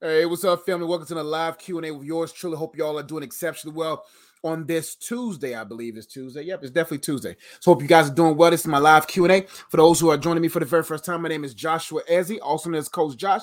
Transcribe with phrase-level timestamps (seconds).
[0.00, 0.86] Hey, what's up, family?
[0.86, 2.56] Welcome to the live Q&A with yours truly.
[2.56, 4.04] Hope y'all are doing exceptionally well
[4.42, 6.42] on this Tuesday, I believe it's Tuesday.
[6.42, 7.36] Yep, it's definitely Tuesday.
[7.60, 8.50] So hope you guys are doing well.
[8.50, 9.42] This is my live Q&A.
[9.70, 12.02] For those who are joining me for the very first time, my name is Joshua
[12.10, 13.42] Ezzy, also known as Coach Josh.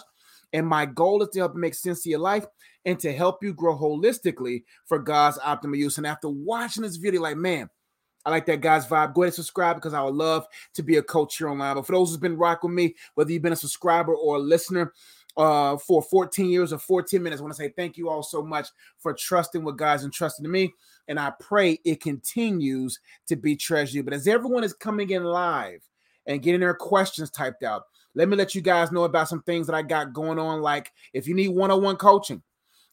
[0.51, 2.45] And my goal is to help make sense of your life
[2.83, 5.97] and to help you grow holistically for God's optimal use.
[5.97, 7.69] And after watching this video, like, man,
[8.25, 9.13] I like that guy's vibe.
[9.13, 10.45] Go ahead and subscribe because I would love
[10.75, 11.75] to be a coach here online.
[11.75, 14.39] But for those who's been rocking with me, whether you've been a subscriber or a
[14.39, 14.93] listener,
[15.37, 17.41] uh, for 14 years or 14 minutes.
[17.41, 20.49] I want to say thank you all so much for trusting what God's entrusted to
[20.49, 20.73] me.
[21.07, 24.05] And I pray it continues to be treasured.
[24.05, 25.81] But as everyone is coming in live
[26.25, 27.83] and getting their questions typed out,
[28.13, 30.61] let me let you guys know about some things that I got going on.
[30.61, 32.41] Like if you need one on one coaching,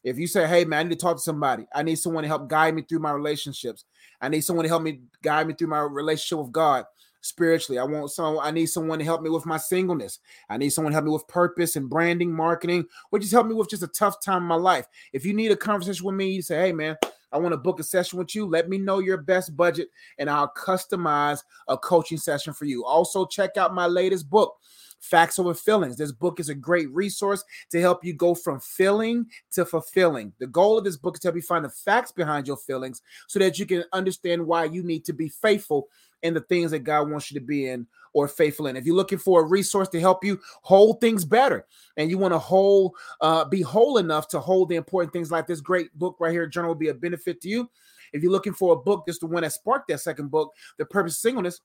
[0.03, 2.29] if you say, hey, man, I need to talk to somebody, I need someone to
[2.29, 3.83] help guide me through my relationships,
[4.21, 6.85] I need someone to help me guide me through my relationship with God
[7.21, 7.79] spiritually.
[7.79, 10.19] I want some, I need someone to help me with my singleness.
[10.49, 13.55] I need someone to help me with purpose and branding, marketing, or just help me
[13.55, 14.85] with just a tough time in my life.
[15.13, 16.97] If you need a conversation with me, you say, hey man,
[17.31, 18.45] I want to book a session with you.
[18.45, 22.85] Let me know your best budget and I'll customize a coaching session for you.
[22.85, 24.55] Also, check out my latest book.
[24.99, 25.95] Facts Over Feelings.
[25.95, 30.33] This book is a great resource to help you go from feeling to fulfilling.
[30.39, 33.01] The goal of this book is to help you find the facts behind your feelings
[33.27, 35.87] so that you can understand why you need to be faithful
[36.23, 38.75] in the things that God wants you to be in or faithful in.
[38.75, 41.65] If you're looking for a resource to help you hold things better
[41.97, 45.47] and you want to hold uh, be whole enough to hold the important things like
[45.47, 47.69] this great book right here, journal will be a benefit to you.
[48.13, 50.85] If you're looking for a book, this the one that sparked that second book, The
[50.85, 51.61] Purpose of Singleness.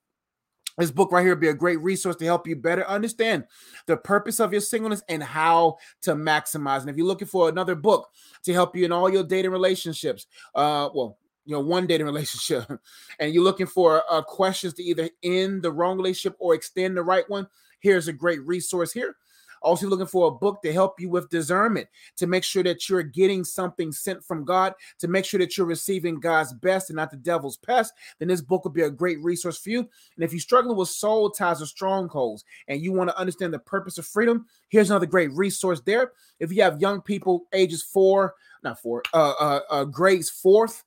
[0.76, 3.44] This book right here will be a great resource to help you better understand
[3.86, 6.80] the purpose of your singleness and how to maximize.
[6.80, 8.10] And if you're looking for another book
[8.42, 12.64] to help you in all your dating relationships, uh, well, you know one dating relationship
[13.18, 17.02] and you're looking for uh, questions to either end the wrong relationship or extend the
[17.02, 17.46] right one
[17.84, 19.14] here's a great resource here.
[19.60, 23.02] Also looking for a book to help you with discernment to make sure that you're
[23.02, 27.10] getting something sent from god to make sure that you're receiving god's best and not
[27.10, 29.78] the devil's pest then this book would be a great resource for you.
[29.78, 33.58] And if you're struggling with soul ties or strongholds and you want to understand the
[33.58, 36.12] purpose of freedom here's another great resource there.
[36.40, 40.84] If you have young people ages four not four uh uh, uh grades fourth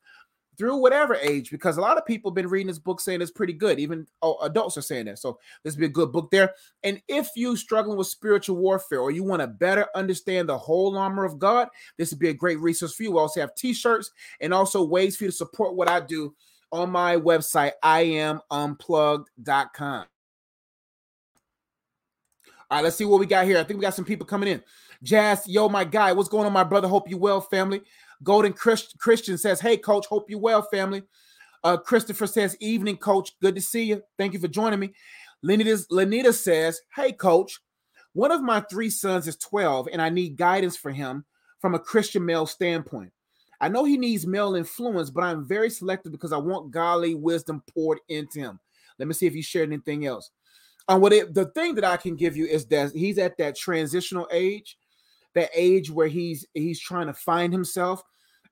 [0.58, 3.30] through whatever age, because a lot of people have been reading this book saying it's
[3.30, 3.78] pretty good.
[3.78, 5.18] Even oh, adults are saying that.
[5.18, 6.52] So this would be a good book there.
[6.82, 10.98] And if you struggling with spiritual warfare or you want to better understand the whole
[10.98, 13.12] armor of God, this would be a great resource for you.
[13.12, 14.10] We also have t-shirts
[14.40, 16.34] and also ways for you to support what I do
[16.72, 20.06] on my website, iamunplugged.com.
[22.70, 23.58] All right, let's see what we got here.
[23.58, 24.62] I think we got some people coming in.
[25.02, 26.88] Jazz, yo, my guy, what's going on, my brother?
[26.88, 27.80] Hope you well, family.
[28.22, 31.02] Golden Christ- Christian says, Hey, coach, hope you well, family.
[31.64, 33.30] Uh, Christopher says, Evening, coach.
[33.40, 34.02] Good to see you.
[34.16, 34.92] Thank you for joining me.
[35.44, 37.60] Lenita, Lenita says, Hey, coach,
[38.12, 41.24] one of my three sons is 12, and I need guidance for him
[41.60, 43.12] from a Christian male standpoint.
[43.60, 47.62] I know he needs male influence, but I'm very selective because I want godly wisdom
[47.74, 48.60] poured into him.
[48.98, 50.30] Let me see if you shared anything else.
[50.88, 53.56] Um, what it, the thing that I can give you is that he's at that
[53.56, 54.78] transitional age
[55.38, 58.02] that age where he's he's trying to find himself.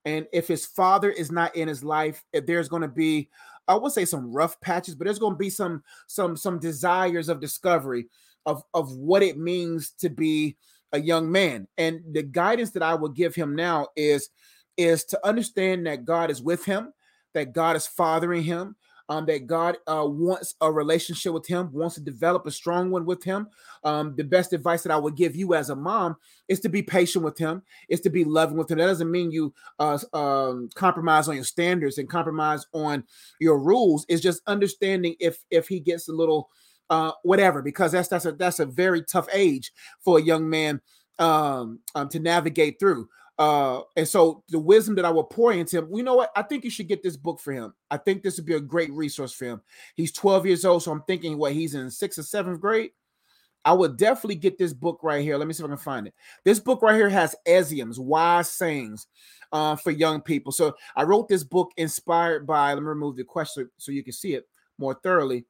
[0.05, 3.29] And if his father is not in his life if there's going to be
[3.69, 7.29] i would say some rough patches but there's going to be some some some desires
[7.29, 8.07] of discovery
[8.47, 10.57] of of what it means to be
[10.93, 11.67] a young man.
[11.77, 14.29] And the guidance that i would give him now is
[14.77, 16.93] is to understand that god is with him
[17.35, 18.77] that god is fathering him
[19.09, 23.05] um, that God uh, wants a relationship with him, wants to develop a strong one
[23.07, 23.49] with him.
[23.85, 26.17] Um, the best advice that I would give you as a mom
[26.49, 28.79] is to be patient with him, is to be loving with him.
[28.79, 33.05] That doesn't mean you uh, um, compromise on your standards and compromise on
[33.41, 34.05] your rules.
[34.09, 36.51] It's just understanding if if he gets a little
[36.91, 40.81] uh, whatever, because that's that's a that's a very tough age for a young man
[41.19, 43.09] um, um, to navigate through.
[43.39, 46.31] Uh, and so the wisdom that I will pour into him, you know what?
[46.35, 47.75] I think you should get this book for him.
[47.91, 49.61] I think this would be a great resource for him.
[49.95, 52.91] He's 12 years old, so I'm thinking what he's in sixth or seventh grade.
[53.65, 55.37] I would definitely get this book right here.
[55.37, 56.15] Let me see if I can find it.
[56.45, 59.09] This book right here has Eziums, wise sayings
[59.53, 60.53] uh, for young people.
[60.53, 64.13] So I wrote this book inspired by, let me remove the question so you can
[64.13, 64.49] see it
[64.79, 65.47] more thoroughly.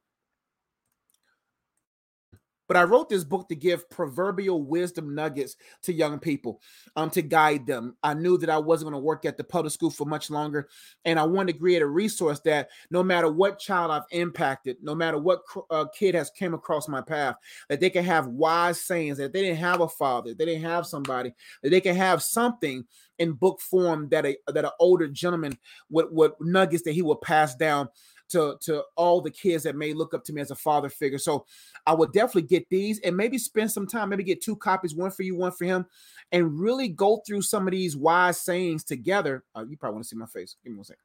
[2.67, 6.61] But I wrote this book to give proverbial wisdom nuggets to young people,
[6.95, 7.95] um, to guide them.
[8.03, 10.67] I knew that I wasn't going to work at the public school for much longer,
[11.05, 14.95] and I wanted to create a resource that no matter what child I've impacted, no
[14.95, 17.35] matter what uh, kid has came across my path,
[17.69, 19.17] that they can have wise sayings.
[19.17, 21.33] That they didn't have a father, they didn't have somebody,
[21.63, 22.85] that they can have something
[23.19, 25.57] in book form that a that an older gentleman
[25.89, 27.89] would would nuggets that he would pass down
[28.29, 31.17] to to all the kids that may look up to me as a father figure.
[31.17, 31.45] So
[31.85, 35.11] I would definitely get these and maybe spend some time, maybe get two copies, one
[35.11, 35.85] for you, one for him,
[36.31, 39.43] and really go through some of these wise sayings together.
[39.55, 40.55] Uh, you probably want to see my face.
[40.63, 41.01] Give me one second.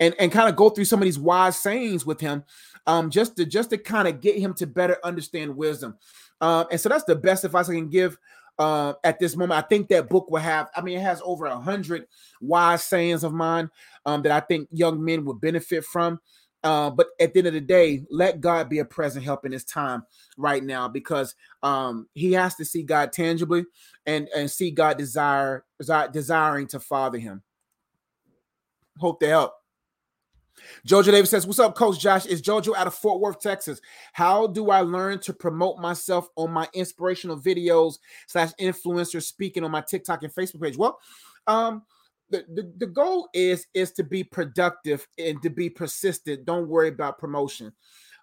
[0.00, 2.42] And, and kind of go through some of these wise sayings with him,
[2.86, 5.96] um, just to just to kind of get him to better understand wisdom.
[6.40, 8.18] Uh, and so that's the best advice I can give
[8.58, 9.64] uh, at this moment.
[9.64, 12.06] I think that book will have, I mean, it has over a hundred
[12.40, 13.70] wise sayings of mine
[14.04, 16.20] um, that I think young men would benefit from.
[16.64, 19.52] Uh, but at the end of the day, let God be a present help in
[19.52, 20.02] his time
[20.38, 23.66] right now because um, he has to see God tangibly
[24.06, 25.64] and, and see God desire,
[26.10, 27.42] desiring to father him.
[28.98, 29.52] Hope to help.
[30.86, 32.24] Jojo Davis says, What's up, Coach Josh?
[32.26, 33.80] Is Jojo out of Fort Worth, Texas?
[34.12, 39.70] How do I learn to promote myself on my inspirational videos slash influencer speaking on
[39.70, 40.78] my TikTok and Facebook page?
[40.78, 40.98] Well,
[41.46, 41.82] um,
[42.34, 46.44] the, the, the goal is is to be productive and to be persistent.
[46.44, 47.72] Don't worry about promotion.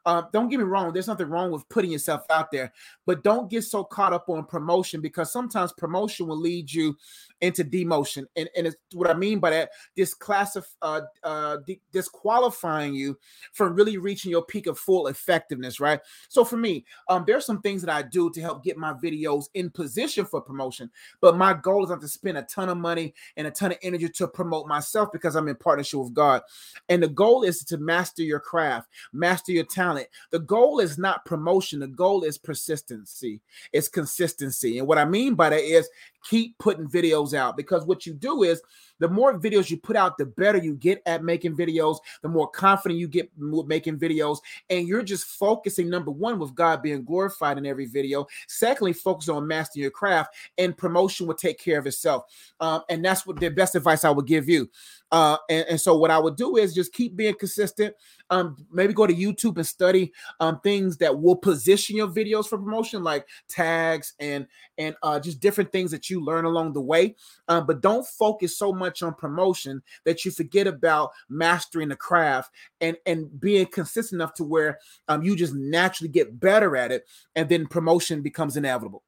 [0.05, 2.71] Uh, don't get me wrong, there's nothing wrong with putting yourself out there,
[3.05, 6.97] but don't get so caught up on promotion because sometimes promotion will lead you
[7.41, 8.25] into demotion.
[8.35, 11.57] And, and it's what I mean by that, disclassif- uh, uh,
[11.91, 13.17] disqualifying you
[13.53, 15.99] from really reaching your peak of full effectiveness, right?
[16.29, 19.45] So for me, um, there's some things that I do to help get my videos
[19.53, 20.89] in position for promotion,
[21.19, 23.77] but my goal is not to spend a ton of money and a ton of
[23.81, 26.41] energy to promote myself because I'm in partnership with God.
[26.89, 29.90] And the goal is to master your craft, master your talent.
[30.31, 33.41] The goal is not promotion, the goal is persistency,
[33.73, 34.79] it's consistency.
[34.79, 35.89] And what I mean by that is
[36.29, 38.61] keep putting videos out because what you do is
[39.01, 42.47] the more videos you put out, the better you get at making videos, the more
[42.47, 44.37] confident you get with making videos.
[44.69, 48.27] And you're just focusing, number one, with God being glorified in every video.
[48.47, 52.25] Secondly, focus on mastering your craft, and promotion will take care of itself.
[52.59, 54.69] Um, and that's what the best advice I would give you.
[55.11, 57.93] Uh, and, and, so what I would do is just keep being consistent.
[58.31, 62.57] Um, maybe go to YouTube and study um, things that will position your videos for
[62.57, 64.47] promotion, like tags and
[64.77, 67.15] and uh, just different things that you learn along the way.
[67.47, 72.51] Um, but don't focus so much on promotion that you forget about mastering the craft
[72.79, 77.05] and and being consistent enough to where um, you just naturally get better at it,
[77.35, 79.03] and then promotion becomes inevitable.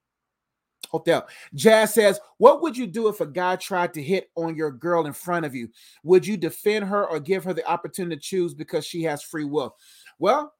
[0.89, 1.27] Hotel.
[1.55, 5.05] Jazz says, What would you do if a guy tried to hit on your girl
[5.05, 5.69] in front of you?
[6.03, 9.45] Would you defend her or give her the opportunity to choose because she has free
[9.45, 9.75] will?
[10.19, 10.53] Well,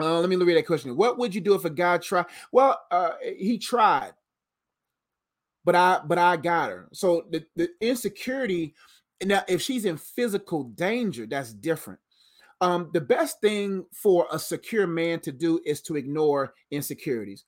[0.00, 0.96] uh, let me read that question.
[0.96, 2.26] What would you do if a guy tried?
[2.52, 4.12] Well, uh, he tried,
[5.64, 6.88] but I but I got her.
[6.92, 8.74] So the, the insecurity
[9.24, 12.00] now, if she's in physical danger, that's different.
[12.60, 17.44] Um, the best thing for a secure man to do is to ignore insecurities.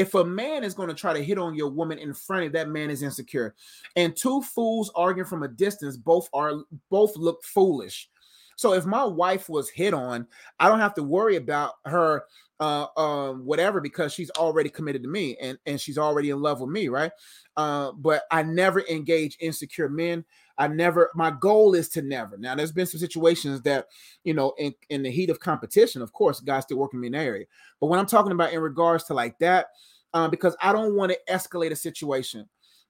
[0.00, 2.52] If a man is going to try to hit on your woman in front of
[2.52, 3.54] that man is insecure.
[3.96, 8.08] And two fools arguing from a distance both are both look foolish.
[8.56, 10.26] So if my wife was hit on,
[10.58, 12.24] I don't have to worry about her
[12.60, 16.62] uh um whatever because she's already committed to me and and she's already in love
[16.62, 17.12] with me, right?
[17.58, 20.24] Uh but I never engage insecure men.
[20.60, 22.36] I never my goal is to never.
[22.36, 23.86] Now there's been some situations that,
[24.24, 27.14] you know, in in the heat of competition, of course, guys still working me in
[27.14, 27.46] the area.
[27.80, 29.68] But when I'm talking about in regards to like that,
[30.12, 32.46] um, because I don't want to escalate a situation.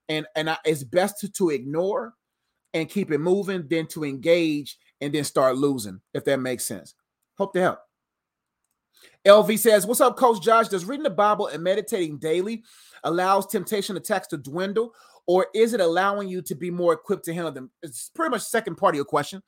[0.09, 2.13] And and I, it's best to, to ignore
[2.73, 6.93] and keep it moving than to engage and then start losing, if that makes sense.
[7.37, 7.79] Hope to help.
[9.25, 10.67] LV says, What's up, Coach Josh?
[10.67, 12.63] Does reading the Bible and meditating daily
[13.03, 14.93] allows temptation attacks to dwindle,
[15.27, 17.71] or is it allowing you to be more equipped to handle them?
[17.81, 19.41] It's pretty much second part of your question.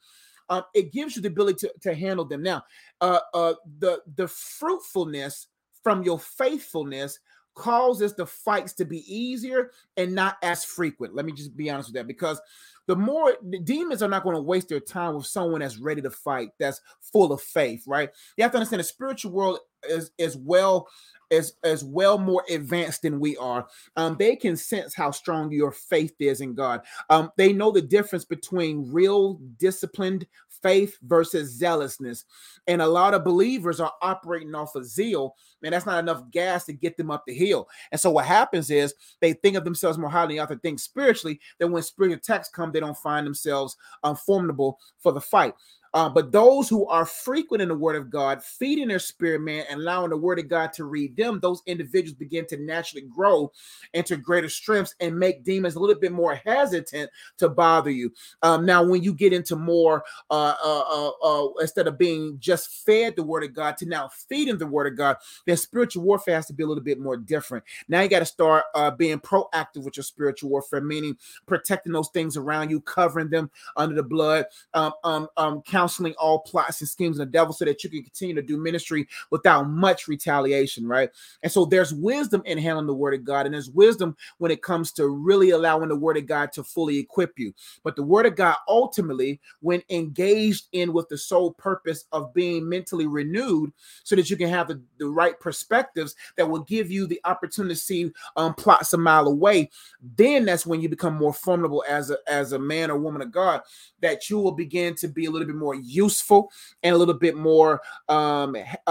[0.49, 2.43] Um, it gives you the ability to, to handle them.
[2.43, 2.63] Now,
[3.01, 5.47] uh, uh, the the fruitfulness
[5.83, 7.19] from your faithfulness
[7.55, 11.15] causes the fights to be easier and not as frequent.
[11.15, 12.41] Let me just be honest with that because
[12.87, 16.01] the more the demons are not going to waste their time with someone that's ready
[16.01, 18.09] to fight, that's full of faith, right?
[18.37, 20.87] You have to understand the spiritual world is is well
[21.31, 23.67] as as well more advanced than we are.
[23.95, 26.81] Um, they can sense how strong your faith is in God.
[27.09, 30.27] Um, they know the difference between real disciplined
[30.63, 32.25] faith versus zealousness.
[32.67, 36.65] And a lot of believers are operating off of zeal, and that's not enough gas
[36.65, 37.67] to get them up the hill.
[37.91, 41.39] And so what happens is they think of themselves more highly, other things spiritually.
[41.59, 45.53] Then when spiritual attacks come, they don't find themselves um, formidable for the fight.
[45.93, 49.65] Uh, but those who are frequent in the Word of God, feeding their spirit man
[49.69, 53.51] and allowing the Word of God to read them, those individuals begin to naturally grow
[53.93, 58.11] into greater strengths and make demons a little bit more hesitant to bother you.
[58.41, 62.85] Um, now, when you get into more, uh, uh, uh, uh, instead of being just
[62.85, 66.35] fed the Word of God to now feeding the Word of God, then spiritual warfare
[66.35, 67.63] has to be a little bit more different.
[67.87, 72.09] Now you got to start uh, being proactive with your spiritual warfare, meaning protecting those
[72.09, 76.79] things around you, covering them under the blood, um, um, um, count counseling all plots
[76.79, 80.07] and schemes of the devil so that you can continue to do ministry without much
[80.07, 81.09] retaliation, right?
[81.41, 84.61] And so there's wisdom in handling the word of God, and there's wisdom when it
[84.61, 87.53] comes to really allowing the word of God to fully equip you.
[87.83, 92.69] But the word of God ultimately, when engaged in with the sole purpose of being
[92.69, 93.73] mentally renewed,
[94.03, 97.75] so that you can have the, the right perspectives that will give you the opportunity
[97.75, 99.69] to see um, plots a mile away,
[100.15, 103.31] then that's when you become more formidable as a as a man or woman of
[103.31, 103.61] God.
[104.01, 106.51] That you will begin to be a little bit more useful
[106.81, 108.55] and a little bit more um,
[108.87, 108.89] uh,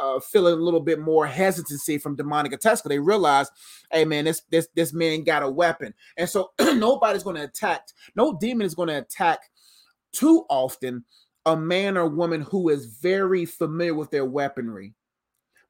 [0.00, 3.48] uh, feeling a little bit more hesitancy from demonic attacks they realize,
[3.92, 7.88] hey man, this this this man got a weapon, and so nobody's going to attack.
[8.16, 9.40] No demon is going to attack
[10.12, 11.04] too often
[11.46, 14.94] a man or woman who is very familiar with their weaponry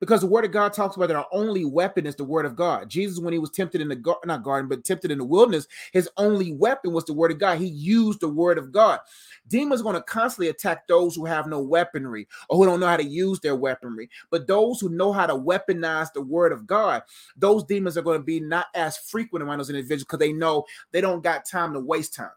[0.01, 2.57] because the word of God talks about that our only weapon is the word of
[2.57, 2.89] God.
[2.89, 5.69] Jesus, when he was tempted in the gar- not garden, but tempted in the wilderness,
[5.93, 7.59] his only weapon was the word of God.
[7.59, 8.99] He used the word of God.
[9.47, 12.87] Demons are going to constantly attack those who have no weaponry or who don't know
[12.87, 14.09] how to use their weaponry.
[14.31, 17.03] But those who know how to weaponize the word of God,
[17.37, 20.65] those demons are going to be not as frequent around those individuals because they know
[20.93, 22.31] they don't got time to waste time.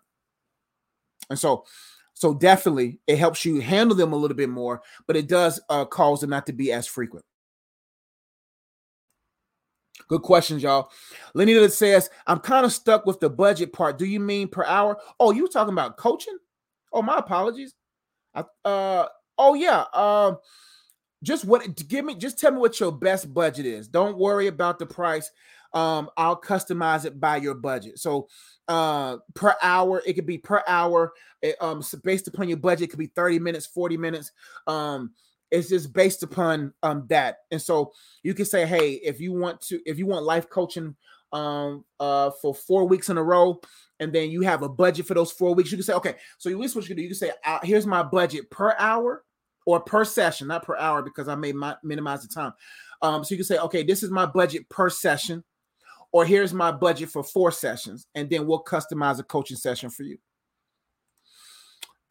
[1.29, 1.63] And so
[2.15, 5.85] so definitely it helps you handle them a little bit more, but it does uh,
[5.85, 7.25] cause them not to be as frequent.
[10.07, 10.91] Good questions, y'all.
[11.35, 13.97] Lenita says, I'm kind of stuck with the budget part.
[13.97, 14.97] Do you mean per hour?
[15.19, 16.37] Oh, you talking about coaching?
[16.91, 17.73] Oh, my apologies.
[18.35, 19.07] I, uh,
[19.37, 19.85] oh yeah.
[19.93, 20.37] Um,
[21.23, 23.87] just what give me just tell me what your best budget is.
[23.87, 25.31] Don't worry about the price.
[25.73, 27.97] Um, I'll customize it by your budget.
[27.97, 28.27] So
[28.67, 31.13] uh per hour, it could be per hour.
[31.41, 34.31] It, um, so based upon your budget, it could be 30 minutes, 40 minutes.
[34.67, 35.11] Um,
[35.53, 37.37] it's just based upon um that.
[37.51, 37.93] And so
[38.23, 40.95] you can say, hey, if you want to, if you want life coaching
[41.31, 43.61] um uh for four weeks in a row,
[43.99, 46.49] and then you have a budget for those four weeks, you can say, okay, so
[46.49, 49.23] at least what you can do, you can say, uh, here's my budget per hour
[49.65, 52.53] or per session, not per hour, because I may minimize the time.
[53.01, 55.43] Um, so you can say, okay, this is my budget per session,
[56.11, 60.03] or here's my budget for four sessions, and then we'll customize a coaching session for
[60.03, 60.17] you.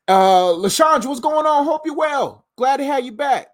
[0.08, 1.64] Uh, Lashandra, what's going on?
[1.64, 2.44] Hope you're well.
[2.56, 3.48] Glad to have you back.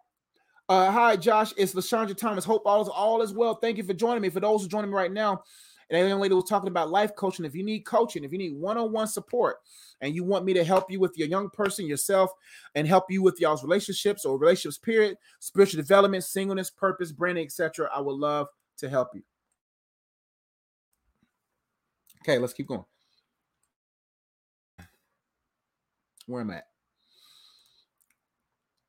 [0.69, 1.52] Uh, hi, Josh.
[1.57, 2.45] It's Lashandra Thomas.
[2.45, 3.55] Hope all is all is well.
[3.55, 4.31] Thank you for joining me.
[4.31, 5.43] For those who joining me right now,
[5.90, 7.45] and that young lady was talking about life coaching.
[7.45, 9.57] If you need coaching, if you need one-on-one support,
[10.00, 12.31] and you want me to help you with your young person, yourself,
[12.75, 17.88] and help you with y'all's relationships or relationships, period, spiritual development, singleness, purpose, branding, etc.,
[17.95, 19.23] I would love to help you.
[22.23, 22.85] Okay, let's keep going.
[26.28, 26.64] Where I'm at?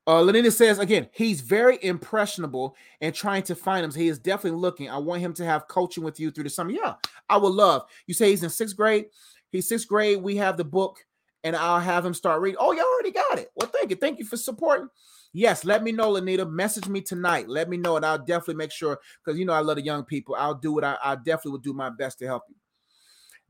[0.06, 3.92] Uh, Lenina says again, he's very impressionable and trying to find him.
[3.92, 4.90] So he is definitely looking.
[4.90, 6.72] I want him to have coaching with you through the summer.
[6.72, 6.96] Yeah,
[7.30, 7.84] I would love.
[8.08, 9.06] You say he's in sixth grade.
[9.52, 10.22] He's sixth grade.
[10.22, 11.06] We have the book,
[11.44, 12.58] and I'll have him start reading.
[12.60, 13.50] Oh, you already got it.
[13.56, 13.96] Well, thank you.
[13.96, 14.90] Thank you for supporting.
[15.32, 16.50] Yes, let me know, Lenita.
[16.50, 17.48] Message me tonight.
[17.48, 20.04] Let me know, and I'll definitely make sure because you know I love the young
[20.04, 20.36] people.
[20.36, 20.84] I'll do it.
[20.84, 22.56] I, I definitely will do my best to help you.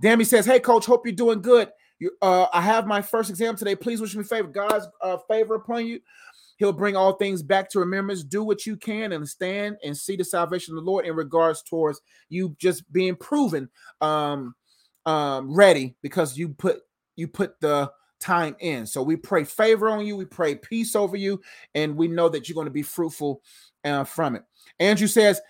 [0.01, 0.85] Dammy says, "Hey, coach.
[0.85, 1.69] Hope you're doing good.
[1.99, 3.75] You, uh, I have my first exam today.
[3.75, 5.99] Please wish me favor, God's uh, favor upon you.
[6.57, 8.23] He'll bring all things back to remembrance.
[8.23, 11.61] Do what you can and stand and see the salvation of the Lord in regards
[11.61, 13.69] towards you just being proven
[14.01, 14.55] um,
[15.05, 16.81] um, ready because you put
[17.15, 18.85] you put the time in.
[18.85, 20.17] So we pray favor on you.
[20.17, 21.41] We pray peace over you,
[21.75, 23.41] and we know that you're going to be fruitful
[23.85, 24.43] uh, from it.
[24.79, 25.41] Andrew says,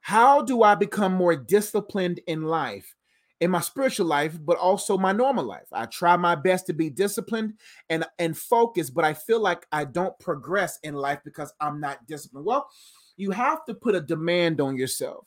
[0.00, 2.94] "How do I become more disciplined in life?"
[3.40, 5.66] In my spiritual life, but also my normal life.
[5.72, 7.54] I try my best to be disciplined
[7.88, 12.06] and and focused, but I feel like I don't progress in life because I'm not
[12.06, 12.46] disciplined.
[12.46, 12.68] Well,
[13.16, 15.26] you have to put a demand on yourself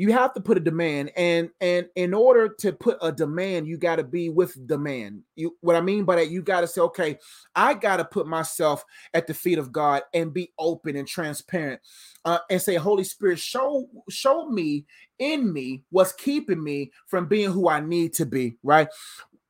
[0.00, 3.76] you have to put a demand and and in order to put a demand you
[3.76, 6.80] got to be with demand you what i mean by that you got to say
[6.80, 7.18] okay
[7.54, 11.78] i got to put myself at the feet of god and be open and transparent
[12.24, 14.86] uh, and say holy spirit show show me
[15.18, 18.88] in me what's keeping me from being who i need to be right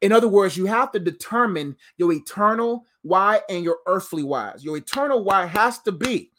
[0.03, 4.65] in other words, you have to determine your eternal why and your earthly whys.
[4.65, 6.31] Your eternal why has to be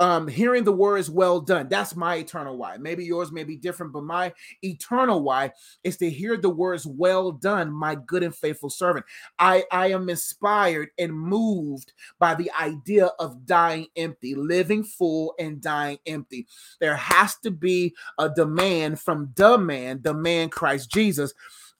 [0.00, 1.68] um hearing the words well done.
[1.68, 2.76] That's my eternal why.
[2.76, 4.32] Maybe yours may be different but my
[4.62, 9.06] eternal why is to hear the words well done my good and faithful servant.
[9.38, 15.60] I i am inspired and moved by the idea of dying empty living full and
[15.60, 16.46] dying empty.
[16.80, 21.32] There has to be a demand from the man the man christ jesus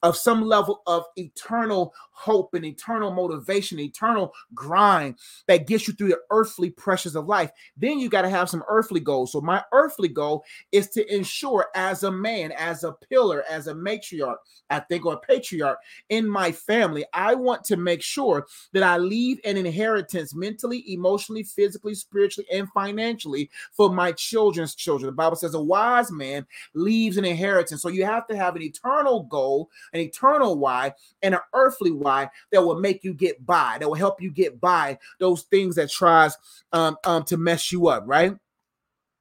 [0.05, 5.15] of some level of eternal hope and eternal motivation, eternal grind
[5.47, 8.63] that gets you through the earthly pressures of life, then you got to have some
[8.69, 9.31] earthly goals.
[9.31, 13.73] So, my earthly goal is to ensure, as a man, as a pillar, as a
[13.73, 14.37] matriarch,
[14.69, 15.77] I think, or a patriarch
[16.09, 21.43] in my family, I want to make sure that I leave an inheritance mentally, emotionally,
[21.43, 25.07] physically, spiritually, and financially for my children's children.
[25.07, 26.45] The Bible says a wise man
[26.75, 27.81] leaves an inheritance.
[27.81, 32.29] So, you have to have an eternal goal, an eternal why, and an earthly why
[32.51, 35.89] that will make you get by, that will help you get by those things that
[35.89, 36.37] tries
[36.73, 38.35] um, um, to mess you up, right?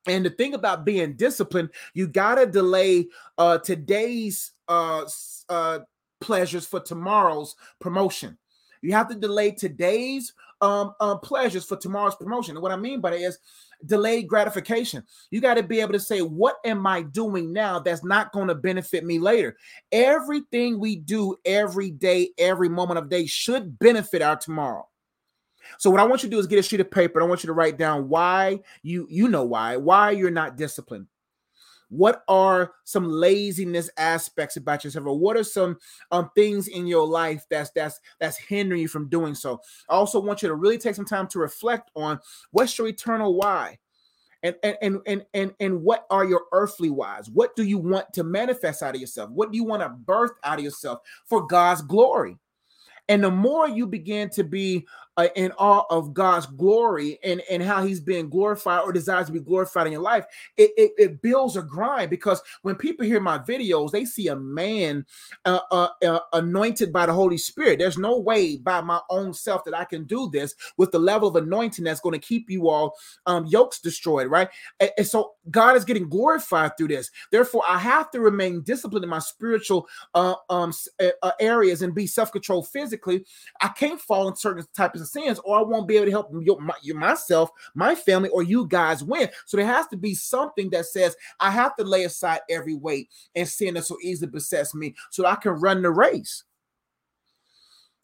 [0.06, 3.06] And the thing about being disciplined, you gotta delay
[3.38, 5.04] uh, today's uh,
[5.48, 5.78] uh,
[6.20, 8.36] pleasures for tomorrow's promotion.
[8.82, 12.56] You have to delay today's um, uh, pleasures for tomorrow's promotion.
[12.56, 13.38] And what I mean by that is
[13.86, 15.02] delayed gratification.
[15.30, 18.48] You got to be able to say, What am I doing now that's not going
[18.48, 19.56] to benefit me later?
[19.92, 24.88] Everything we do every day, every moment of day should benefit our tomorrow.
[25.78, 27.20] So what I want you to do is get a sheet of paper.
[27.22, 31.06] I want you to write down why you you know why why you're not disciplined.
[31.88, 35.78] What are some laziness aspects about yourself, or what are some
[36.10, 39.60] um, things in your life that's that's that's hindering you from doing so?
[39.88, 42.18] I also want you to really take some time to reflect on
[42.50, 43.78] what's your eternal why.
[44.42, 47.30] And, and and and and what are your earthly whys?
[47.30, 49.30] What do you want to manifest out of yourself?
[49.30, 52.38] What do you want to birth out of yourself for God's glory?
[53.08, 54.86] And the more you begin to be
[55.16, 59.32] uh, in awe of God's glory and, and how he's being glorified or desires to
[59.32, 60.24] be glorified in your life,
[60.56, 64.36] it, it, it builds a grind because when people hear my videos, they see a
[64.36, 65.06] man
[65.44, 67.78] uh, uh, uh, anointed by the Holy Spirit.
[67.78, 71.28] There's no way by my own self that I can do this with the level
[71.28, 72.94] of anointing that's going to keep you all
[73.26, 74.48] um, yokes destroyed, right?
[74.80, 77.10] And, and so God is getting glorified through this.
[77.30, 82.06] Therefore, I have to remain disciplined in my spiritual uh, um, uh, areas and be
[82.06, 83.24] self controlled physically.
[83.60, 86.60] I can't fall in certain types of sins, or I won't be able to help
[86.60, 89.28] my, myself, my family, or you guys win.
[89.46, 93.08] So there has to be something that says I have to lay aside every weight
[93.34, 96.44] and sin that so easily besets me, so I can run the race.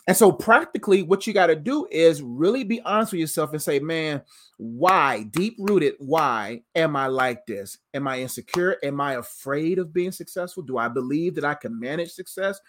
[0.08, 3.62] And so, practically, what you got to do is really be honest with yourself and
[3.62, 4.22] say, man,
[4.56, 7.78] why, deep rooted, why am I like this?
[7.94, 8.76] Am I insecure?
[8.82, 10.62] Am I afraid of being successful?
[10.62, 12.60] Do I believe that I can manage success?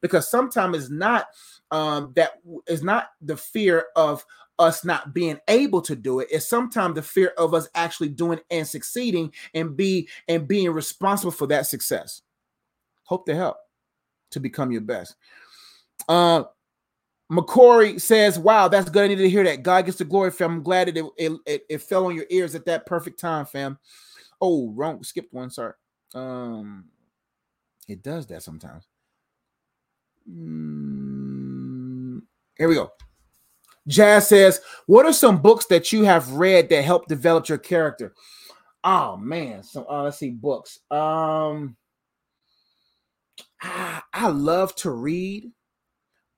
[0.00, 1.28] Because sometimes it's not
[1.70, 2.32] um, that
[2.66, 4.24] is not the fear of
[4.58, 6.28] us not being able to do it.
[6.30, 11.30] It's sometimes the fear of us actually doing and succeeding and be and being responsible
[11.30, 12.22] for that success.
[13.04, 13.56] Hope to help
[14.32, 15.14] to become your best.
[16.08, 16.44] Uh,
[17.30, 19.04] McCory says, "Wow, that's good.
[19.04, 19.62] I needed to hear that.
[19.62, 20.52] God gets the glory, fam.
[20.52, 23.44] I'm glad that it, it, it, it fell on your ears at that perfect time,
[23.44, 23.78] fam.
[24.40, 25.50] Oh, wrong, skipped one.
[25.50, 25.74] Sorry.
[26.14, 26.86] Um,
[27.86, 28.88] it does that sometimes.
[30.30, 32.22] Mm,
[32.56, 32.92] here we go.
[33.86, 38.14] Jazz says, "What are some books that you have read that help develop your character?"
[38.84, 40.78] Oh man, so uh, let's see books.
[40.90, 41.76] Um,
[43.60, 45.50] I, I love to read,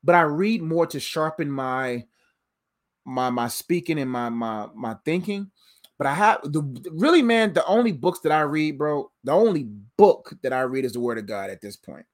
[0.03, 2.07] but I read more to sharpen my
[3.05, 5.51] my my speaking and my my my thinking.
[5.99, 9.65] But I have the really, man, the only books that I read, bro, the only
[9.99, 12.07] book that I read is the Word of God at this point.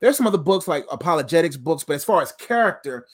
[0.00, 3.04] There's some other books like apologetics books, but as far as character,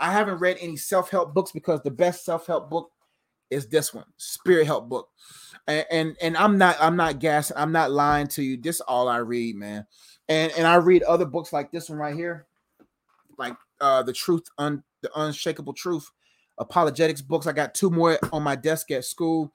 [0.00, 2.90] I haven't read any self-help books because the best self-help book
[3.50, 5.10] is this one, Spirit Help book.
[5.66, 8.56] And, and and I'm not I'm not gassing, I'm not lying to you.
[8.56, 9.86] This all I read, man.
[10.30, 12.46] And and I read other books like this one right here,
[13.84, 16.10] uh the truth, un, the unshakable truth
[16.58, 17.46] apologetics books.
[17.46, 19.52] I got two more on my desk at school.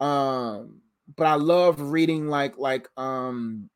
[0.00, 0.80] Um,
[1.16, 3.70] but I love reading like like um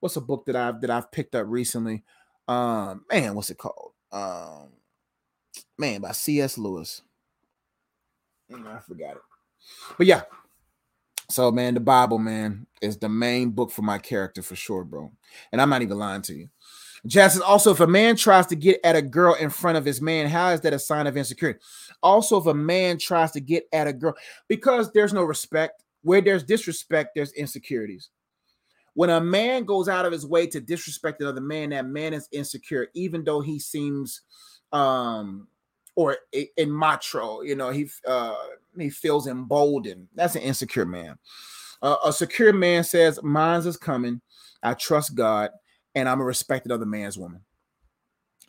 [0.00, 2.04] what's a book that I've that I've picked up recently?
[2.46, 3.92] Um, man, what's it called?
[4.12, 4.68] Um,
[5.78, 6.58] man, by C.S.
[6.58, 7.02] Lewis.
[8.52, 9.22] Mm, I forgot it.
[9.96, 10.22] But yeah.
[11.30, 15.10] So man, the Bible, man, is the main book for my character for sure, bro.
[15.50, 16.48] And I'm not even lying to you.
[17.06, 20.00] Jazz also, if a man tries to get at a girl in front of his
[20.00, 21.60] man, how is that a sign of insecurity?
[22.02, 24.14] Also, if a man tries to get at a girl,
[24.48, 28.08] because there's no respect, where there's disrespect, there's insecurities.
[28.94, 32.28] When a man goes out of his way to disrespect another man, that man is
[32.32, 34.22] insecure, even though he seems
[34.72, 35.46] um
[35.96, 36.16] or
[36.56, 38.34] in macho, you know, he uh
[38.78, 40.08] he feels emboldened.
[40.14, 41.18] That's an insecure man.
[41.82, 44.20] Uh, a secure man says, "Mine's is coming.
[44.62, 45.50] I trust God
[45.94, 47.40] and I'm a respected other man's woman.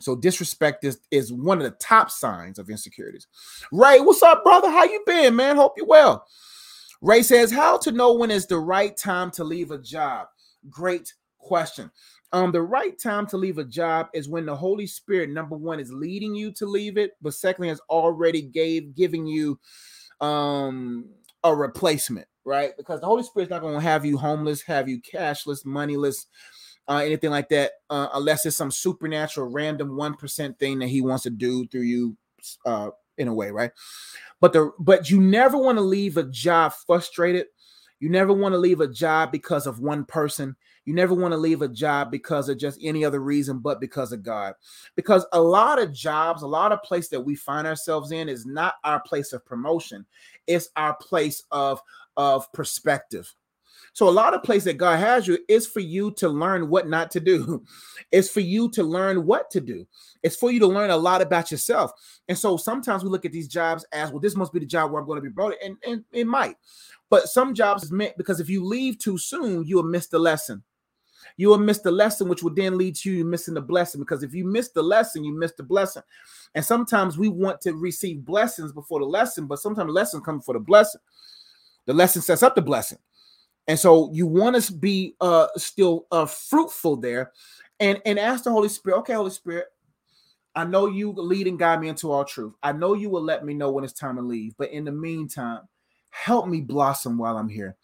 [0.00, 3.26] So disrespect is, is one of the top signs of insecurities.
[3.72, 4.70] Ray, what's up, brother?
[4.70, 5.56] How you been, man?
[5.56, 6.26] Hope you well.
[7.00, 10.28] Ray says, how to know when is the right time to leave a job?
[10.68, 11.90] Great question.
[12.32, 15.80] Um, the right time to leave a job is when the Holy Spirit, number one,
[15.80, 19.58] is leading you to leave it, but secondly, has already gave giving you
[20.20, 21.06] um
[21.44, 22.76] a replacement, right?
[22.76, 26.26] Because the Holy Spirit's not going to have you homeless, have you cashless, moneyless,
[26.88, 31.00] uh, anything like that, uh, unless it's some supernatural, random one percent thing that He
[31.00, 32.16] wants to do through you,
[32.64, 33.70] uh, in a way, right?
[34.40, 37.46] But the but you never want to leave a job frustrated.
[37.98, 40.54] You never want to leave a job because of one person.
[40.84, 44.12] You never want to leave a job because of just any other reason but because
[44.12, 44.54] of God.
[44.94, 48.46] Because a lot of jobs, a lot of place that we find ourselves in is
[48.46, 50.06] not our place of promotion.
[50.46, 51.80] It's our place of
[52.16, 53.34] of perspective.
[53.96, 56.86] So a lot of place that God has you is for you to learn what
[56.86, 57.64] not to do.
[58.12, 59.86] It's for you to learn what to do.
[60.22, 61.90] It's for you to learn a lot about yourself.
[62.28, 64.92] And so sometimes we look at these jobs as well, this must be the job
[64.92, 66.56] where I'm going to be brought, and, and it might.
[67.08, 70.62] But some jobs is meant because if you leave too soon, you'll miss the lesson
[71.38, 74.00] you will miss the lesson, which will then lead to you missing the blessing.
[74.00, 76.02] Because if you miss the lesson, you miss the blessing.
[76.54, 80.44] And sometimes we want to receive blessings before the lesson, but sometimes the lesson comes
[80.44, 81.00] for the blessing.
[81.84, 82.98] The lesson sets up the blessing.
[83.68, 87.32] And so you want to be uh still uh fruitful there
[87.80, 89.66] and and ask the Holy Spirit, okay, Holy Spirit,
[90.54, 92.54] I know you lead and guide me into all truth.
[92.62, 94.92] I know you will let me know when it's time to leave, but in the
[94.92, 95.60] meantime,
[96.10, 97.76] help me blossom while I'm here.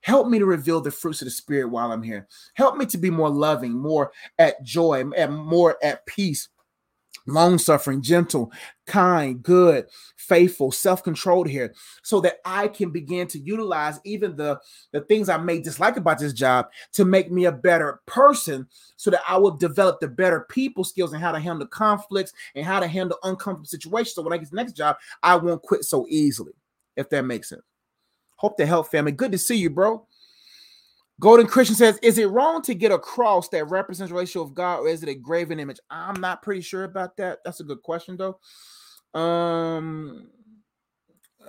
[0.00, 2.28] Help me to reveal the fruits of the Spirit while I'm here.
[2.54, 6.48] Help me to be more loving, more at joy, and more at peace,
[7.26, 8.52] long suffering, gentle,
[8.86, 9.86] kind, good,
[10.16, 14.60] faithful, self controlled here, so that I can begin to utilize even the,
[14.92, 19.10] the things I may dislike about this job to make me a better person, so
[19.10, 22.80] that I will develop the better people skills and how to handle conflicts and how
[22.80, 24.14] to handle uncomfortable situations.
[24.14, 26.52] So when I get the next job, I won't quit so easily,
[26.96, 27.62] if that makes sense.
[28.36, 29.12] Hope to help, family.
[29.12, 30.06] Good to see you, bro.
[31.20, 34.54] Golden Christian says, Is it wrong to get a cross that represents the ratio of
[34.54, 35.78] God, or is it a graven image?
[35.90, 37.38] I'm not pretty sure about that.
[37.44, 38.38] That's a good question, though.
[39.18, 40.28] Um,
[41.40, 41.48] uh,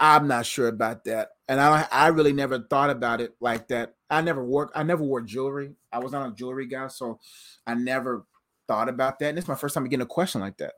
[0.00, 3.94] I'm not sure about that, and I I really never thought about it like that.
[4.10, 5.76] I never wore I never wore jewelry.
[5.92, 7.20] I was not a jewelry guy, so
[7.66, 8.26] I never
[8.66, 9.28] thought about that.
[9.28, 10.74] And it's my first time getting a question like that.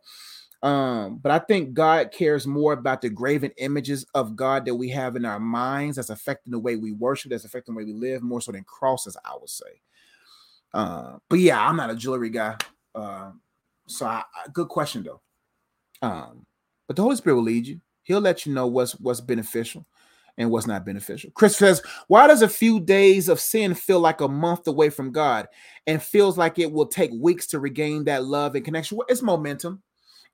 [0.62, 4.90] Um, but I think God cares more about the graven images of God that we
[4.90, 7.94] have in our minds that's affecting the way we worship, that's affecting the way we
[7.94, 9.81] live, more so than crosses, I would say.
[10.75, 12.57] Uh, but yeah, I'm not a jewelry guy.
[12.94, 13.33] Uh,
[13.87, 15.20] so I, I, good question though.
[16.03, 16.44] Um,
[16.87, 17.81] but the Holy Spirit will lead you.
[18.03, 19.87] He'll let you know what's what's beneficial
[20.38, 21.31] and what's not beneficial.
[21.35, 25.12] Chris says, Why does a few days of sin feel like a month away from
[25.12, 25.49] God
[25.87, 28.96] and feels like it will take weeks to regain that love and connection?
[28.96, 29.83] Well, it's momentum.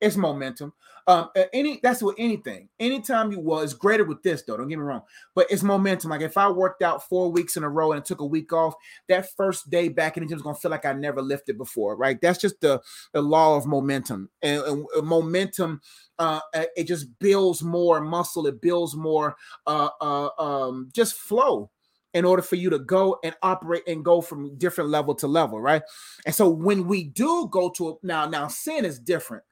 [0.01, 0.73] It's momentum.
[1.09, 2.69] Um, any that's with anything.
[2.81, 4.57] Anytime you well, it's greater with this though.
[4.57, 5.03] Don't get me wrong,
[5.37, 6.11] but it's momentum.
[6.11, 8.75] Like if I worked out four weeks in a row and took a week off,
[9.09, 11.97] that first day back in the gym is gonna feel like I never lifted before,
[11.97, 12.21] right?
[12.21, 12.83] That's just the
[13.13, 14.31] the law of momentum.
[14.43, 15.81] And, and, and momentum,
[16.19, 18.47] uh, it just builds more muscle.
[18.49, 21.71] It builds more, uh, uh, um, just flow
[22.15, 25.61] in order for you to go and operate and go from different level to level,
[25.61, 25.83] right?
[26.25, 29.45] And so when we do go to a, now, now sin is different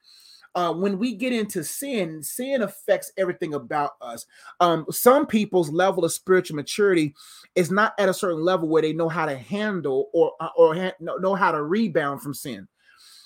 [0.54, 4.26] uh, when we get into sin, sin affects everything about us.
[4.60, 7.14] Um, some people's level of spiritual maturity
[7.54, 10.74] is not at a certain level where they know how to handle or uh, or
[10.74, 12.68] ha- know how to rebound from sin.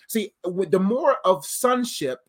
[0.08, 2.20] See, with the more of sonship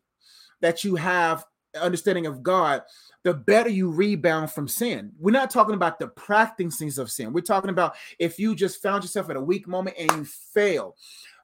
[0.60, 1.46] that you have,
[1.80, 2.82] understanding of God,
[3.22, 5.12] the better you rebound from sin.
[5.18, 7.32] We're not talking about the practicings of sin.
[7.32, 10.96] We're talking about if you just found yourself at a weak moment and you fail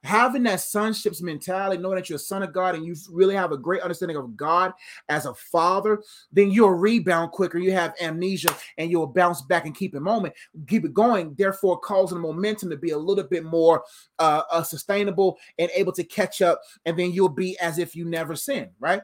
[0.06, 3.52] having that sonship's mentality, knowing that you're a son of God and you really have
[3.52, 4.72] a great understanding of God
[5.08, 7.58] as a father, then you'll rebound quicker.
[7.58, 10.34] You have amnesia and you'll bounce back and keep it moment,
[10.66, 13.84] keep it going, therefore causing the momentum to be a little bit more
[14.18, 16.60] uh, uh, sustainable and able to catch up.
[16.84, 19.02] And then you'll be as if you never sinned, right?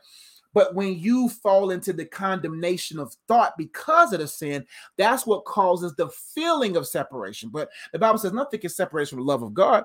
[0.55, 5.45] But when you fall into the condemnation of thought because of the sin, that's what
[5.45, 7.49] causes the feeling of separation.
[7.49, 9.85] But the Bible says nothing can separate from the love of God.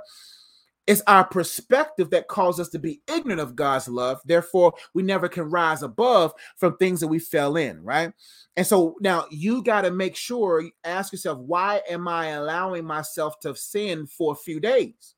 [0.88, 4.22] It's our perspective that causes us to be ignorant of God's love.
[4.24, 8.14] Therefore, we never can rise above from things that we fell in, right?
[8.56, 13.38] And so now you got to make sure, ask yourself, why am I allowing myself
[13.42, 15.16] to sin for a few days?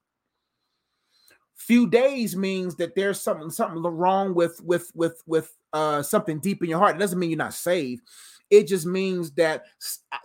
[1.54, 6.64] Few days means that there's something something wrong with with with with uh something deep
[6.64, 6.96] in your heart.
[6.96, 8.02] It doesn't mean you're not saved.
[8.50, 9.66] It just means that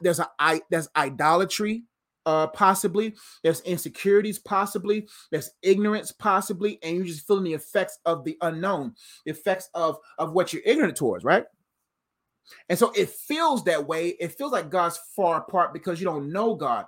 [0.01, 0.29] there's a
[0.71, 1.83] there's idolatry
[2.27, 3.15] uh possibly.
[3.43, 5.09] There's insecurities possibly.
[5.31, 6.79] There's ignorance possibly.
[6.83, 10.63] And you're just feeling the effects of the unknown the effects of of what you're
[10.65, 11.45] ignorant towards right?
[12.69, 14.09] And so it feels that way.
[14.21, 16.87] It feels like god's far apart because you don't know god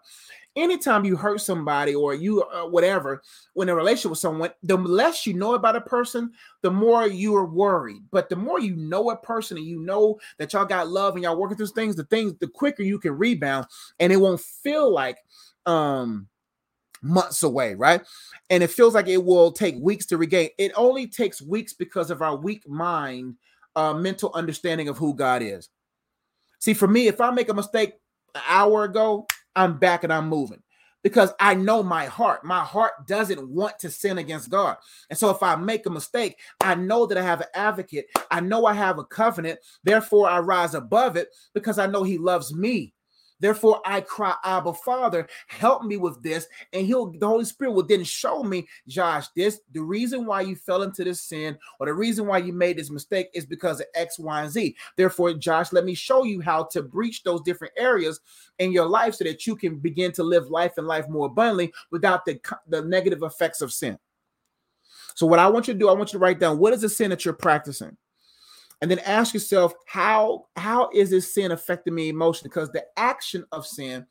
[0.57, 5.27] anytime you hurt somebody or you uh, whatever when a relationship with someone the less
[5.27, 8.03] you know about a person the more you are worried.
[8.11, 11.23] But the more you know a person and you know that y'all got love and
[11.23, 13.66] y'all working through things the things the quicker you can rebound
[14.01, 15.19] and it won't feel like
[15.66, 16.27] um
[17.03, 18.03] months away right?
[18.51, 20.49] And it feels like it will take weeks to regain.
[20.59, 23.37] It only takes weeks because of our weak mind
[23.77, 25.69] uh mental understanding of who god is.
[26.59, 27.92] See for me if i make a mistake
[28.35, 30.62] an hour ago I'm back and I'm moving
[31.03, 32.45] because I know my heart.
[32.45, 34.77] My heart doesn't want to sin against God.
[35.09, 38.07] And so if I make a mistake, I know that I have an advocate.
[38.31, 39.61] I know I have a covenant.
[39.85, 42.92] Therefore, I rise above it because I know He loves me.
[43.40, 46.46] Therefore, I cry, Abba, Father, help me with this.
[46.72, 50.57] And he'll the Holy Spirit will then show me, Josh, this the reason why you
[50.57, 53.87] fell into this sin or the reason why you made this mistake is because of
[53.94, 54.77] X, Y, and Z.
[54.96, 58.20] Therefore, Josh, let me show you how to breach those different areas
[58.59, 61.72] in your life so that you can begin to live life and life more abundantly
[61.90, 63.99] without the, the negative effects of sin.
[65.14, 66.83] So, what I want you to do, I want you to write down what is
[66.83, 67.96] the sin that you're practicing?
[68.81, 72.51] And then ask yourself how how is this sin affecting me emotionally?
[72.51, 74.07] Because the action of sin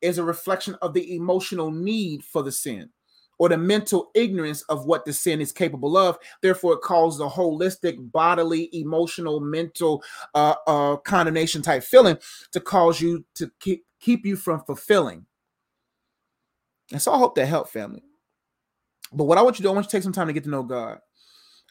[0.00, 2.90] is a reflection of the emotional need for the sin
[3.38, 6.18] or the mental ignorance of what the sin is capable of.
[6.42, 10.02] Therefore it causes a holistic bodily emotional mental
[10.34, 12.18] uh, uh condemnation type feeling
[12.52, 15.24] to cause you to keep keep you from fulfilling.
[16.92, 18.02] And so i hope that helped family.
[19.12, 20.32] But what i want you to do i want you to take some time to
[20.32, 20.98] get to know god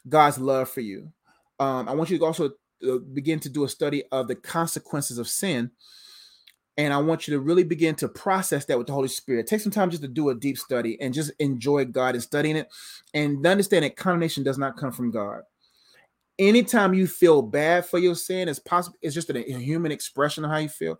[0.08, 1.12] god's love for you
[1.60, 2.50] um, I want you to also
[2.88, 5.70] uh, begin to do a study of the consequences of sin.
[6.78, 9.46] And I want you to really begin to process that with the Holy Spirit.
[9.46, 12.56] Take some time just to do a deep study and just enjoy God and studying
[12.56, 12.68] it.
[13.12, 15.42] And understand that condemnation does not come from God.
[16.38, 20.50] Anytime you feel bad for your sin, it's possible, it's just a, human expression of
[20.50, 20.98] how you feel.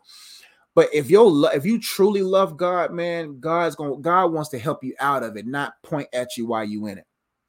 [0.75, 4.85] But if you if you truly love God, man, God's going God wants to help
[4.85, 7.07] you out of it, not point at you while you in it.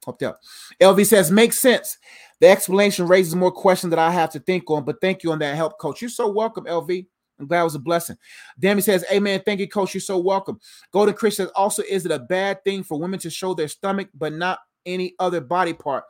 [0.08, 0.40] Up.
[0.80, 1.98] LV says, makes sense.
[2.40, 5.38] The explanation raises more questions that I have to think on, but thank you on
[5.38, 6.00] that help, coach.
[6.00, 7.06] You're so welcome, LV.
[7.38, 8.16] I'm glad it was a blessing.
[8.58, 9.42] Dammy says, Amen.
[9.44, 9.94] Thank you, coach.
[9.94, 10.60] You're so welcome.
[10.92, 14.08] Golden Chris says, also, is it a bad thing for women to show their stomach,
[14.14, 16.04] but not any other body part?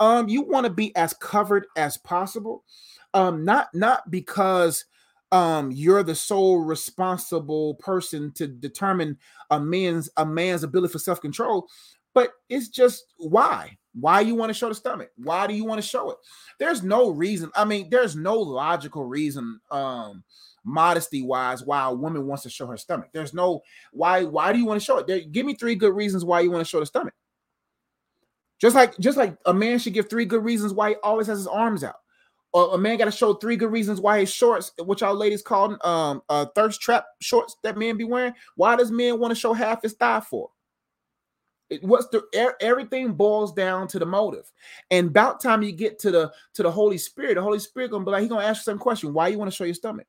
[0.00, 2.64] Um, you want to be as covered as possible.
[3.12, 4.84] Um, not not because
[5.32, 9.16] um you're the sole responsible person to determine
[9.50, 11.66] a man's a man's ability for self-control
[12.14, 13.76] but it's just why?
[13.92, 15.10] Why you want to show the stomach?
[15.16, 16.16] Why do you want to show it?
[16.58, 17.50] There's no reason.
[17.54, 20.24] I mean, there's no logical reason, um,
[20.64, 23.10] modesty wise, why a woman wants to show her stomach.
[23.12, 24.24] There's no why.
[24.24, 25.06] Why do you want to show it?
[25.06, 27.14] There, give me three good reasons why you want to show the stomach.
[28.60, 31.38] Just like, just like a man should give three good reasons why he always has
[31.38, 31.96] his arms out.
[32.52, 35.42] Or a man got to show three good reasons why his shorts, which our ladies
[35.42, 38.32] call um uh, thirst trap shorts that men be wearing.
[38.56, 40.50] Why does men want to show half his thigh for?
[41.82, 42.22] What's the
[42.60, 44.50] everything boils down to the motive.
[44.90, 48.04] And about time you get to the to the holy spirit the holy spirit gonna
[48.04, 49.12] be like he gonna ask you some question.
[49.12, 50.06] Why you want to show your stomach?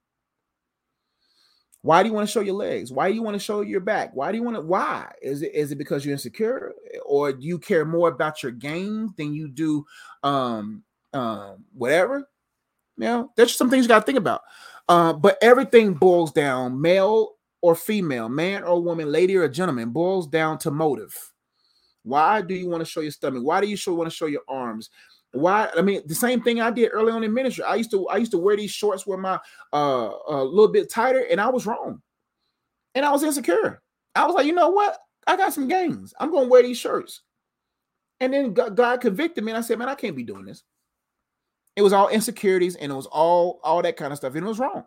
[1.81, 2.91] Why do you want to show your legs?
[2.91, 4.09] Why do you want to show your back?
[4.15, 5.13] Why do you want to why?
[5.21, 6.73] Is it is it because you're insecure
[7.05, 9.85] or do you care more about your gains than you do
[10.23, 12.27] um um whatever?
[12.97, 14.41] You know there's just some things you got to think about.
[14.87, 20.27] Uh, but everything boils down male or female man or woman lady or gentleman boils
[20.27, 21.33] down to motive
[22.05, 23.43] why do you want to show your stomach?
[23.43, 24.91] Why do you want to show your arms?
[25.31, 25.69] Why?
[25.75, 27.63] I mean, the same thing I did early on in ministry.
[27.63, 29.39] I used to I used to wear these shorts with my
[29.73, 32.01] uh a little bit tighter, and I was wrong,
[32.93, 33.81] and I was insecure.
[34.13, 34.97] I was like, you know what?
[35.27, 36.13] I got some gains.
[36.19, 37.21] I'm gonna wear these shirts.
[38.19, 40.63] And then God convicted me, and I said, man, I can't be doing this.
[41.75, 44.47] It was all insecurities, and it was all all that kind of stuff, and it
[44.47, 44.83] was wrong.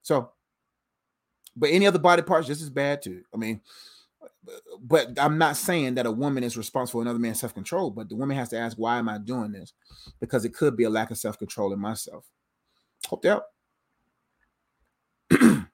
[0.00, 0.32] So,
[1.54, 3.22] but any other body parts just as bad too.
[3.32, 3.60] I mean,
[4.80, 8.08] but I'm not saying that a woman is responsible for another man's self control, but
[8.08, 9.72] the woman has to ask, why am I doing this?
[10.20, 12.26] Because it could be a lack of self control in myself.
[13.06, 13.42] Hope that.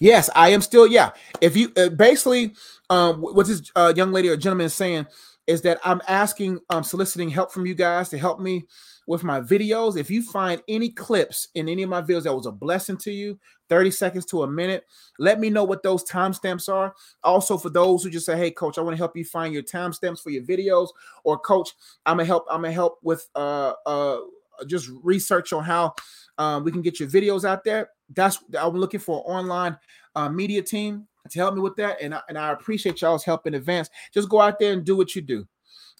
[0.00, 0.86] yes, I am still.
[0.86, 1.10] Yeah,
[1.40, 2.54] if you uh, basically,
[2.90, 5.06] um, what this uh, young lady or gentleman is saying
[5.46, 8.66] is that I'm asking, I'm soliciting help from you guys to help me
[9.06, 9.96] with my videos.
[9.96, 13.12] If you find any clips in any of my videos that was a blessing to
[13.12, 14.84] you, 30 seconds to a minute,
[15.18, 16.94] let me know what those timestamps are.
[17.22, 19.62] Also, for those who just say, Hey, coach, I want to help you find your
[19.62, 20.88] timestamps for your videos,
[21.24, 21.70] or coach,
[22.04, 24.18] I'm gonna help, I'm gonna help with uh uh
[24.66, 25.94] just research on how
[26.38, 27.90] um, we can get your videos out there.
[28.14, 29.78] That's I'm looking for an online
[30.14, 32.00] uh, media team to help me with that.
[32.00, 33.90] And I, and I appreciate y'all's help in advance.
[34.12, 35.46] Just go out there and do what you do.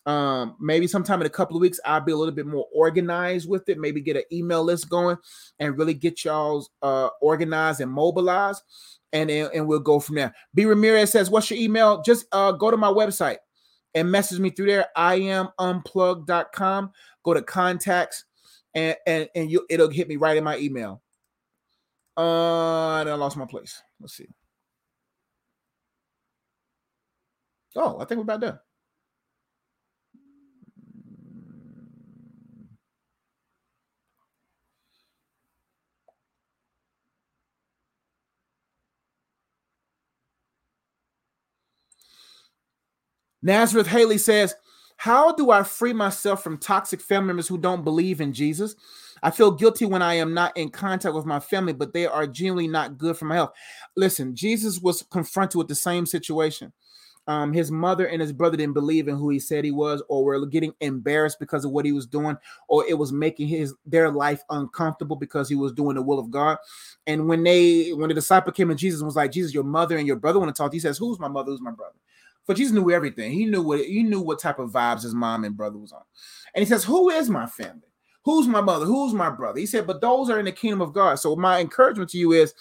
[0.07, 3.49] Um, maybe sometime in a couple of weeks, I'll be a little bit more organized
[3.49, 3.79] with it.
[3.79, 5.17] Maybe get an email list going
[5.59, 8.63] and really get y'all uh, organized and mobilized.
[9.13, 10.35] And, and we'll go from there.
[10.55, 12.03] B Ramirez says, What's your email?
[12.03, 13.39] Just uh, go to my website
[13.95, 14.87] and message me through there.
[14.95, 16.93] I am unplugged.com.
[17.25, 18.25] Go to contacts
[18.77, 21.03] and and, and you it'll hit me right in my email.
[22.17, 23.83] Uh, and I lost my place.
[24.01, 24.29] Let's see.
[27.77, 28.59] Oh, I think we're about done.
[43.43, 44.55] Nazareth Haley says,
[44.97, 48.75] How do I free myself from toxic family members who don't believe in Jesus?
[49.23, 52.27] I feel guilty when I am not in contact with my family, but they are
[52.27, 53.53] genuinely not good for my health.
[53.97, 56.73] Listen, Jesus was confronted with the same situation.
[57.29, 60.25] Um, his mother and his brother didn't believe in who he said he was, or
[60.25, 62.37] were getting embarrassed because of what he was doing,
[62.69, 66.31] or it was making his their life uncomfortable because he was doing the will of
[66.31, 66.59] God.
[67.07, 69.97] And when they when the disciple came to Jesus and was like, Jesus, your mother
[69.97, 71.51] and your brother want to talk, he says, Who's my mother?
[71.51, 71.97] Who's my brother?
[72.47, 73.33] But Jesus knew everything.
[73.33, 76.03] He knew what he knew what type of vibes his mom and brother was on.
[76.55, 77.83] And he says, Who is my family?
[78.25, 78.87] Who's my mother?
[78.87, 79.59] Who's my brother?
[79.59, 81.17] He said, But those are in the kingdom of God.
[81.17, 82.55] So my encouragement to you is,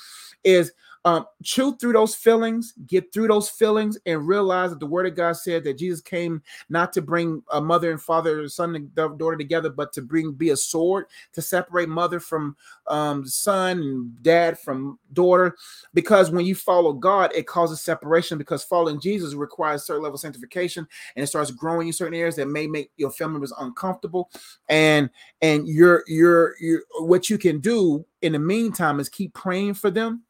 [0.43, 0.71] is
[1.05, 5.15] um, chew through those feelings, get through those feelings, and realize that the word of
[5.15, 9.37] God said that Jesus came not to bring a mother and father, son and daughter
[9.37, 14.57] together, but to bring be a sword to separate mother from um, son and dad
[14.57, 15.55] from daughter.
[15.93, 18.39] Because when you follow God, it causes separation.
[18.39, 22.35] Because following Jesus requires certain level of sanctification, and it starts growing in certain areas
[22.37, 24.31] that may make your family members uncomfortable.
[24.69, 25.11] And
[25.43, 29.91] and your your you're what you can do in the meantime is keep praying for
[29.91, 30.24] them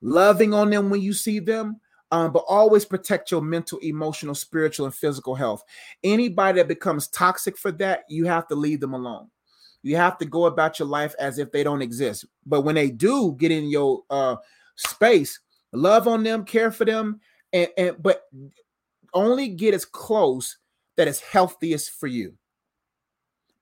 [0.00, 4.86] loving on them when you see them, um, but always protect your mental, emotional, spiritual,
[4.86, 5.62] and physical health.
[6.02, 9.30] Anybody that becomes toxic for that, you have to leave them alone.
[9.82, 12.26] You have to go about your life as if they don't exist.
[12.44, 14.36] But when they do get in your uh,
[14.76, 15.40] space,
[15.72, 17.20] love on them, care for them,
[17.52, 18.24] and, and but
[19.14, 20.58] only get as close
[20.96, 22.34] that is healthiest for you.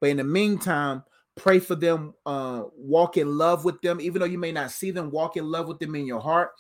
[0.01, 1.05] But in the meantime,
[1.39, 4.91] pray for them uh, walk in love with them even though you may not see
[4.91, 6.51] them walk in love with them in your heart.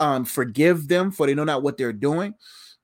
[0.00, 2.34] Um, forgive them for they know not what they're doing.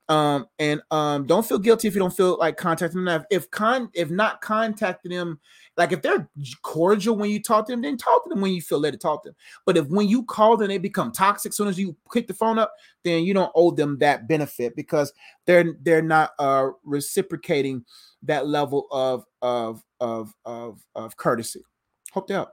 [0.09, 3.23] Um, and um, don't feel guilty if you don't feel like contacting them.
[3.29, 5.39] If con if not contacting them
[5.77, 6.29] like if they're
[6.63, 8.97] cordial when you talk to them then talk to them when you feel led to
[8.97, 9.35] talk to them.
[9.65, 12.33] But if when you call them they become toxic as soon as you pick the
[12.33, 15.13] phone up then you don't owe them that benefit because
[15.45, 17.85] they're they're not uh reciprocating
[18.23, 21.63] that level of of of of, of courtesy.
[22.11, 22.49] Hope to help.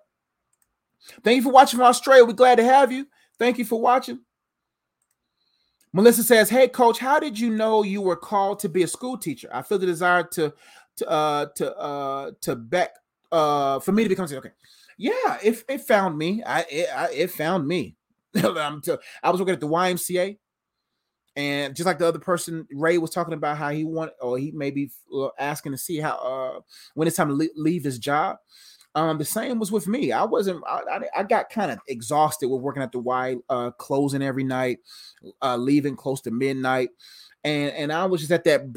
[1.22, 2.24] Thank you for watching from Australia.
[2.24, 3.06] We're glad to have you.
[3.38, 4.20] Thank you for watching.
[5.92, 9.16] Melissa says, "Hey, coach, how did you know you were called to be a school
[9.16, 9.48] teacher?
[9.52, 10.52] I feel the desire to
[10.96, 12.90] to uh to uh to back
[13.32, 14.38] uh for me to become a teacher.
[14.38, 14.52] okay.
[14.98, 16.42] Yeah, it, it found me.
[16.42, 17.96] I it, I, it found me.
[18.34, 18.40] I
[19.30, 20.38] was working at the YMCA.
[21.38, 24.50] And just like the other person, Ray was talking about how he want, or he
[24.50, 26.60] may be uh, asking to see how uh,
[26.94, 28.38] when it's time to leave his job.
[28.96, 30.10] Um, the same was with me.
[30.10, 30.64] I wasn't.
[30.66, 34.78] I, I, got kind of exhausted with working at the Y, uh, closing every night,
[35.40, 36.88] uh, leaving close to midnight,
[37.44, 38.74] and and I was just at that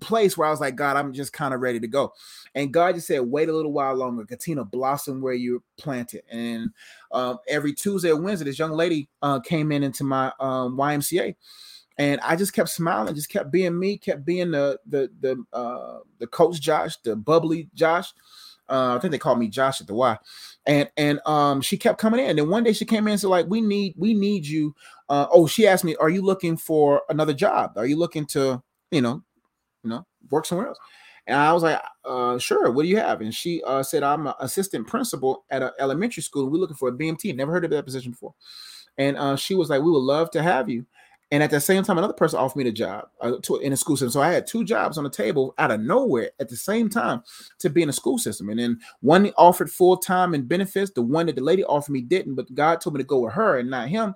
[0.00, 2.12] place where I was like, God, I'm just kind of ready to go.
[2.54, 4.24] And God just said, wait a little while longer.
[4.24, 6.22] Continue to blossom where you planted.
[6.30, 6.70] And
[7.10, 11.34] um, every Tuesday or Wednesday, this young lady uh, came in into my um, YMCA
[11.98, 15.98] and I just kept smiling, just kept being me, kept being the the the uh
[16.18, 18.12] the coach Josh, the bubbly Josh.
[18.68, 20.16] Uh, I think they called me Josh at the Y,
[20.66, 22.30] and and um she kept coming in.
[22.30, 24.74] And then one day she came in and said like, we need we need you.
[25.08, 27.72] Uh, oh, she asked me, are you looking for another job?
[27.76, 29.22] Are you looking to you know,
[29.82, 30.78] you know, work somewhere else?
[31.26, 32.70] And I was like, uh, sure.
[32.70, 33.20] What do you have?
[33.20, 36.50] And she uh, said, I'm an assistant principal at an elementary school.
[36.50, 37.34] We're looking for a BMT.
[37.34, 38.34] Never heard of that position before.
[38.98, 40.84] And uh, she was like, we would love to have you.
[41.30, 43.76] And at the same time, another person offered me the job uh, to, in a
[43.76, 44.10] school system.
[44.10, 47.22] So I had two jobs on the table out of nowhere at the same time
[47.58, 48.50] to be in a school system.
[48.50, 50.92] And then one offered full time and benefits.
[50.92, 53.34] The one that the lady offered me didn't, but God told me to go with
[53.34, 54.14] her and not him.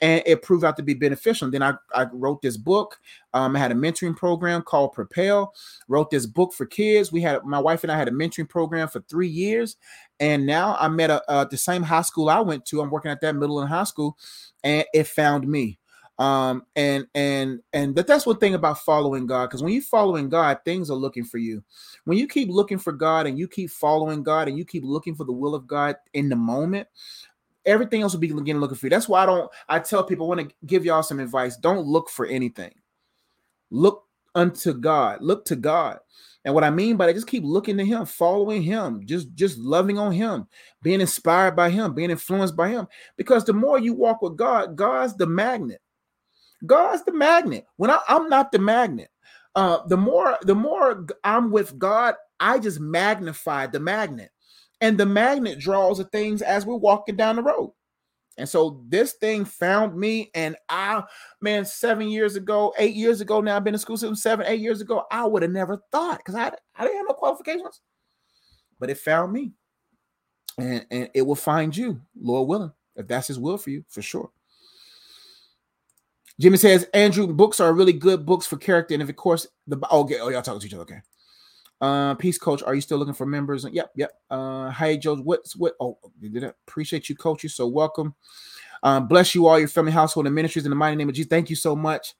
[0.00, 1.46] And it proved out to be beneficial.
[1.46, 2.98] And then I, I wrote this book.
[3.34, 5.52] Um, I had a mentoring program called Propel.
[5.88, 7.10] Wrote this book for kids.
[7.10, 9.76] We had my wife and I had a mentoring program for three years.
[10.20, 12.80] And now I'm at a, uh, the same high school I went to.
[12.80, 14.16] I'm working at that middle and high school,
[14.64, 15.78] and it found me
[16.18, 20.28] um and and and but that's one thing about following god because when you're following
[20.28, 21.62] god things are looking for you
[22.04, 25.14] when you keep looking for god and you keep following god and you keep looking
[25.14, 26.88] for the will of god in the moment
[27.64, 30.34] everything else will be looking for you that's why i don't i tell people i
[30.34, 32.72] want to give y'all some advice don't look for anything
[33.70, 35.18] look unto God.
[35.20, 35.98] Look to God.
[36.44, 39.58] And what I mean by that, just keep looking to him, following him, just just
[39.58, 40.46] loving on him,
[40.82, 42.86] being inspired by him, being influenced by him.
[43.16, 45.80] Because the more you walk with God, God's the magnet.
[46.66, 47.66] God's the magnet.
[47.76, 49.10] When I, I'm not the magnet,
[49.54, 54.30] uh, the more the more I'm with God, I just magnify the magnet,
[54.80, 57.72] and the magnet draws the things as we're walking down the road.
[58.36, 61.02] And so this thing found me, and I,
[61.40, 64.60] man, seven years ago, eight years ago now, I've been in school since seven, eight
[64.60, 67.80] years ago, I would have never thought because I, I didn't have no qualifications,
[68.78, 69.52] but it found me,
[70.56, 74.02] and and it will find you, Lord willing, if that's His will for you, for
[74.02, 74.30] sure.
[76.40, 79.78] Jimmy says, Andrew, books are really good books for character, and if of course the
[79.90, 81.00] oh, okay, oh y'all talking to each other, okay.
[81.80, 82.62] Uh, peace, coach.
[82.62, 83.64] Are you still looking for members?
[83.70, 84.10] Yep, yep.
[84.30, 85.16] Uh, hi, Joe.
[85.16, 85.74] What's what?
[85.80, 87.42] Oh, did I appreciate you, coach.
[87.42, 88.14] You so welcome.
[88.82, 91.30] Um, bless you all, your family, household, and ministries in the mighty name of Jesus.
[91.30, 92.14] Thank you so much.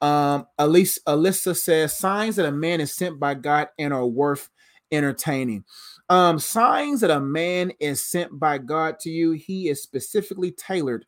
[0.00, 4.50] Um, Elise, Alyssa says signs that a man is sent by God and are worth
[4.90, 5.64] entertaining.
[6.08, 11.06] Um, signs that a man is sent by God to you, he is specifically tailored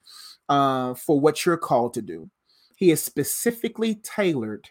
[0.48, 2.30] uh, for what you're called to do.
[2.76, 4.68] He is specifically tailored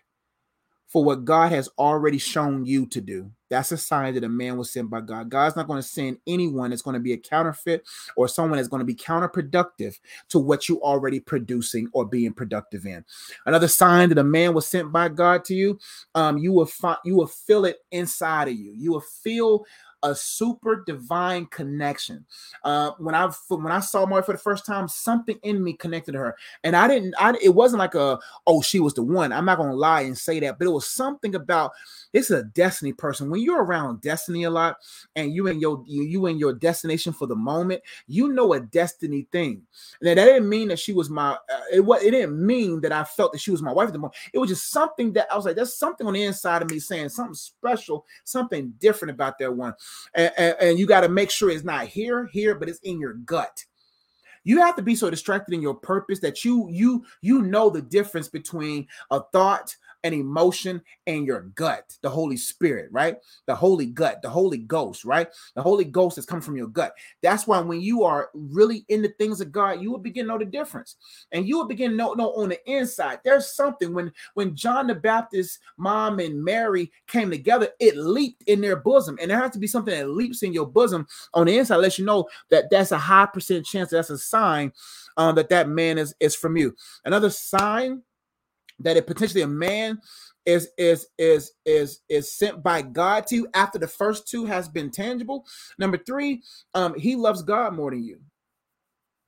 [0.93, 3.31] for what God has already shown you to do.
[3.49, 5.27] That's a sign that a man was sent by God.
[5.27, 7.83] God's not going to send anyone that's going to be a counterfeit
[8.15, 9.95] or someone that's going to be counterproductive
[10.29, 13.03] to what you're already producing or being productive in.
[13.47, 15.79] Another sign that a man was sent by God to you,
[16.13, 18.73] um, you will find you will feel it inside of you.
[18.77, 19.65] You will feel
[20.03, 22.25] a super divine connection.
[22.63, 26.11] Uh, when I when I saw Marty for the first time, something in me connected
[26.11, 27.15] to her, and I didn't.
[27.17, 29.31] I it wasn't like a oh she was the one.
[29.31, 31.71] I'm not gonna lie and say that, but it was something about
[32.11, 33.29] this is a destiny person.
[33.29, 34.77] When you're around destiny a lot,
[35.15, 39.27] and you in your you, in your destination for the moment, you know a destiny
[39.31, 39.63] thing.
[40.01, 41.31] Now that didn't mean that she was my.
[41.31, 43.93] Uh, it was it didn't mean that I felt that she was my wife at
[43.93, 44.15] the moment.
[44.33, 46.79] It was just something that I was like, there's something on the inside of me
[46.79, 49.73] saying something special, something different about that one
[50.15, 53.13] and, and, you got to make sure it's not here, here, but it's in your
[53.13, 53.63] gut.
[54.43, 57.81] You have to be so distracted in your purpose that you you you know the
[57.81, 63.17] difference between a thought, an emotion and your gut, the Holy Spirit, right?
[63.45, 65.27] The Holy Gut, the Holy Ghost, right?
[65.55, 66.93] The Holy Ghost has come from your gut.
[67.21, 70.31] That's why when you are really in the things of God, you will begin to
[70.33, 70.95] know the difference,
[71.31, 73.19] and you will begin to know, know on the inside.
[73.23, 78.61] There's something when when John the Baptist, mom and Mary came together, it leaped in
[78.61, 81.57] their bosom, and there has to be something that leaps in your bosom on the
[81.57, 83.91] inside, lets you know that that's a high percent chance.
[83.91, 84.73] That's a sign
[85.17, 86.75] um, that that man is is from you.
[87.05, 88.01] Another sign
[88.79, 89.99] that it potentially a man
[90.45, 94.67] is is is is is sent by God to you after the first two has
[94.67, 95.45] been tangible.
[95.77, 96.41] Number three,
[96.73, 98.19] um, he loves God more than you.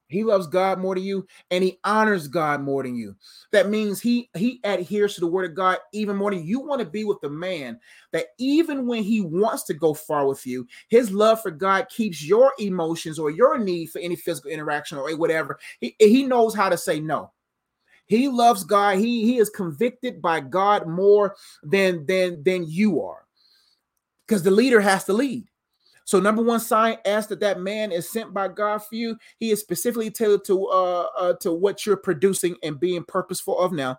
[0.08, 3.16] He loves God more than you, and he honors God more than you.
[3.52, 6.60] That means he he adheres to the word of God even more than you.
[6.60, 7.80] want to be with the man
[8.12, 12.24] that even when he wants to go far with you, his love for God keeps
[12.24, 15.60] your emotions or your need for any physical interaction or whatever.
[15.80, 17.32] He, he knows how to say no.
[18.08, 18.98] He loves God.
[18.98, 23.26] He, he is convicted by God more than than than you are.
[24.28, 25.46] Because the leader has to lead.
[26.06, 29.18] So number one sign asks that that man is sent by God for you.
[29.38, 33.72] He is specifically tailored to uh, uh to what you're producing and being purposeful of
[33.72, 33.98] now.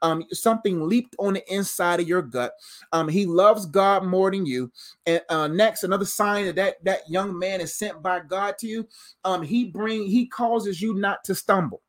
[0.00, 2.52] Um, something leaped on the inside of your gut.
[2.92, 4.70] Um, he loves God more than you.
[5.06, 8.68] And uh, next, another sign that, that that young man is sent by God to
[8.68, 8.88] you.
[9.24, 11.82] Um, he bring he causes you not to stumble.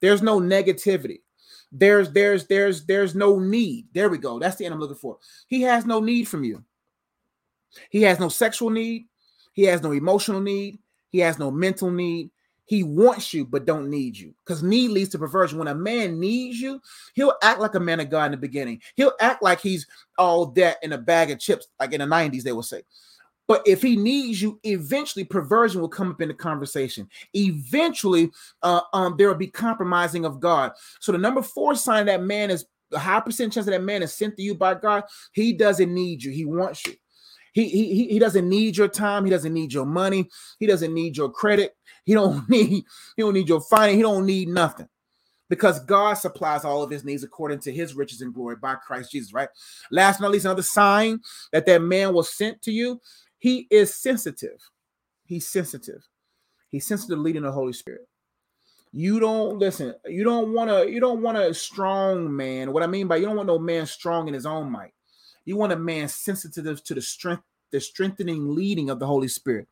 [0.00, 1.20] There's no negativity.
[1.72, 3.86] There's there's there's there's no need.
[3.92, 4.38] There we go.
[4.38, 5.18] That's the end I'm looking for.
[5.46, 6.64] He has no need from you.
[7.90, 9.06] He has no sexual need.
[9.52, 10.78] He has no emotional need.
[11.10, 12.30] He has no mental need.
[12.66, 14.34] He wants you, but don't need you.
[14.44, 15.58] Because need leads to perversion.
[15.58, 16.80] When a man needs you,
[17.14, 18.82] he'll act like a man of God in the beginning.
[18.96, 19.86] He'll act like he's
[20.18, 22.82] all that in a bag of chips, like in the 90s, they will say.
[23.48, 27.08] But if he needs you, eventually perversion will come up in the conversation.
[27.34, 28.30] Eventually,
[28.62, 30.72] uh, um, there will be compromising of God.
[31.00, 34.02] So the number four sign that man is a high percent chance that that man
[34.02, 35.04] is sent to you by God.
[35.32, 36.32] He doesn't need you.
[36.32, 36.94] He wants you.
[37.52, 39.24] He, he, he doesn't need your time.
[39.24, 40.28] He doesn't need your money.
[40.58, 41.74] He doesn't need your credit.
[42.04, 42.84] He don't need he
[43.18, 43.96] don't need your finance.
[43.96, 44.88] He don't need nothing
[45.48, 49.12] because God supplies all of his needs according to his riches and glory by Christ
[49.12, 49.48] Jesus, right?
[49.90, 51.20] Last but not least, another sign
[51.52, 53.00] that that man was sent to you
[53.38, 54.60] he is sensitive.
[55.24, 56.06] He's sensitive.
[56.70, 58.08] He's sensitive to leading the Holy Spirit.
[58.92, 59.94] You don't listen.
[60.06, 60.90] You don't want to.
[60.90, 62.72] You don't want a strong man.
[62.72, 64.92] What I mean by you don't want no man strong in his own might.
[65.44, 69.68] You want a man sensitive to the strength, the strengthening leading of the Holy Spirit.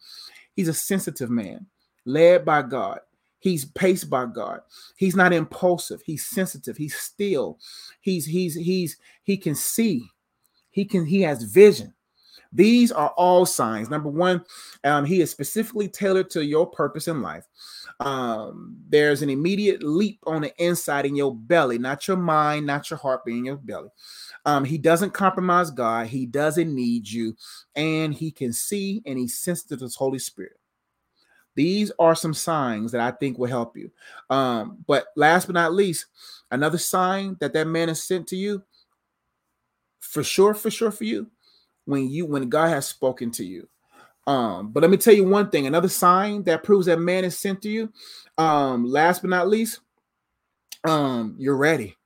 [0.55, 1.67] He's a sensitive man,
[2.05, 3.01] led by God.
[3.39, 4.61] He's paced by God.
[4.97, 6.01] He's not impulsive.
[6.05, 6.77] He's sensitive.
[6.77, 7.59] He's still.
[8.01, 10.09] He's he's he's he can see.
[10.71, 11.95] He can he has vision.
[12.55, 13.91] These are all signs.
[13.91, 14.45] Number one,
[14.85, 17.47] um, he is specifically tailored to your purpose in life.
[18.01, 22.89] Um, there's an immediate leap on the inside in your belly, not your mind, not
[22.91, 23.89] your heart, being your belly.
[24.47, 26.07] Um, he doesn't compromise God.
[26.07, 27.37] He doesn't need you,
[27.75, 30.59] and he can see and he's sensitive to his Holy Spirit.
[31.57, 33.91] These are some signs that I think will help you.
[34.29, 36.07] Um, but last but not least,
[36.51, 38.63] another sign that that man has sent to you,
[40.01, 41.31] for sure, for sure, for you,
[41.85, 43.69] when you when God has spoken to you.
[44.27, 47.39] Um, but let me tell you one thing: another sign that proves that man is
[47.39, 47.93] sent to you.
[48.39, 49.81] Um, last but not least,
[50.85, 51.97] um, you're ready.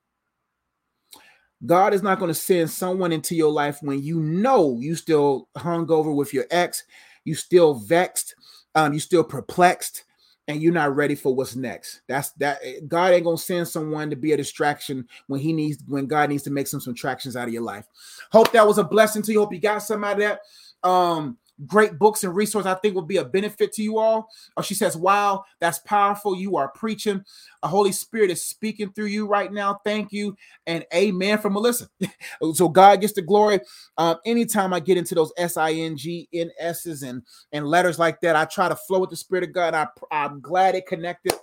[1.67, 5.49] God is not going to send someone into your life when you know you still
[5.57, 6.85] hung over with your ex,
[7.25, 8.35] you still vexed,
[8.77, 10.05] um, you still perplexed,
[10.49, 12.01] and you're not ready for what's next.
[12.09, 16.07] That's that God ain't gonna send someone to be a distraction when he needs when
[16.07, 17.87] God needs to make some some tractions out of your life.
[18.33, 19.41] Hope that was a blessing to you.
[19.41, 20.41] Hope you got some out of that.
[20.89, 21.37] Um,
[21.67, 24.29] great books and resources I think will be a benefit to you all.
[24.57, 26.37] Or she says, Wow, that's powerful.
[26.37, 27.25] You are preaching.
[27.63, 29.81] The Holy Spirit is speaking through you right now.
[29.85, 30.37] Thank you.
[30.67, 31.89] And amen from Melissa.
[32.55, 33.61] so God gets the glory.
[33.97, 38.77] Um, anytime I get into those S-I-N-G-N-S's and, and letters like that, I try to
[38.77, 39.75] flow with the Spirit of God.
[39.75, 41.35] I, I'm glad it connected.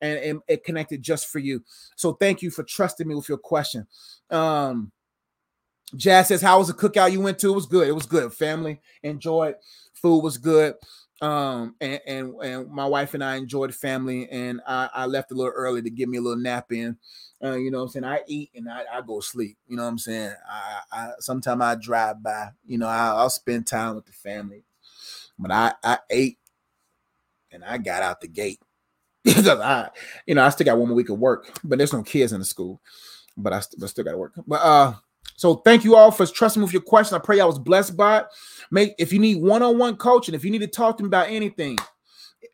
[0.00, 1.64] And, and it connected just for you.
[1.96, 3.84] So thank you for trusting me with your question.
[4.30, 4.92] Um,
[5.96, 7.50] Jazz says, How was the cookout you went to?
[7.52, 7.88] It was good.
[7.88, 8.32] It was good.
[8.32, 9.56] Family enjoyed.
[9.94, 10.74] Food was good.
[11.20, 15.34] Um, and, and and my wife and I enjoyed family, and I, I left a
[15.34, 16.96] little early to give me a little nap in.
[17.42, 18.04] Uh, you know what I'm saying?
[18.04, 19.56] I eat and I, I go sleep.
[19.66, 20.32] You know what I'm saying?
[20.48, 24.64] I, I sometimes I drive by, you know, I, I'll spend time with the family.
[25.38, 26.38] But I, I ate
[27.52, 28.60] and I got out the gate.
[29.24, 29.90] because I,
[30.26, 32.40] you know, I still got one more week of work, but there's no kids in
[32.40, 32.80] the school.
[33.36, 34.34] But I, but still got to work.
[34.46, 34.94] But uh
[35.38, 37.14] so thank you all for trusting me with your questions.
[37.14, 38.26] I pray I was blessed by it.
[38.72, 41.78] Make if you need one-on-one coaching, if you need to talk to me about anything,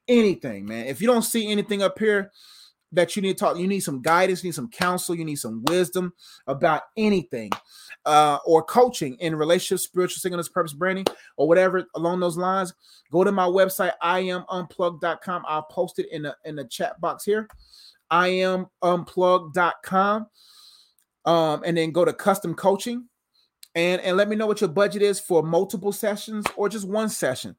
[0.07, 0.87] anything, man.
[0.87, 2.31] If you don't see anything up here
[2.93, 5.37] that you need to talk, you need some guidance, you need some counsel, you need
[5.37, 6.13] some wisdom
[6.47, 7.51] about anything,
[8.05, 11.07] uh, or coaching in relationships, spiritual singleness, purpose branding,
[11.39, 12.75] or whatever along those lines.
[13.11, 15.43] Go to my website, iamunplug.com.
[15.49, 17.49] I'll post it in the in the chat box here.
[18.13, 20.27] iamunplug.com
[21.25, 23.09] um, and then go to custom coaching.
[23.77, 27.09] And and let me know what your budget is for multiple sessions or just one
[27.09, 27.57] session.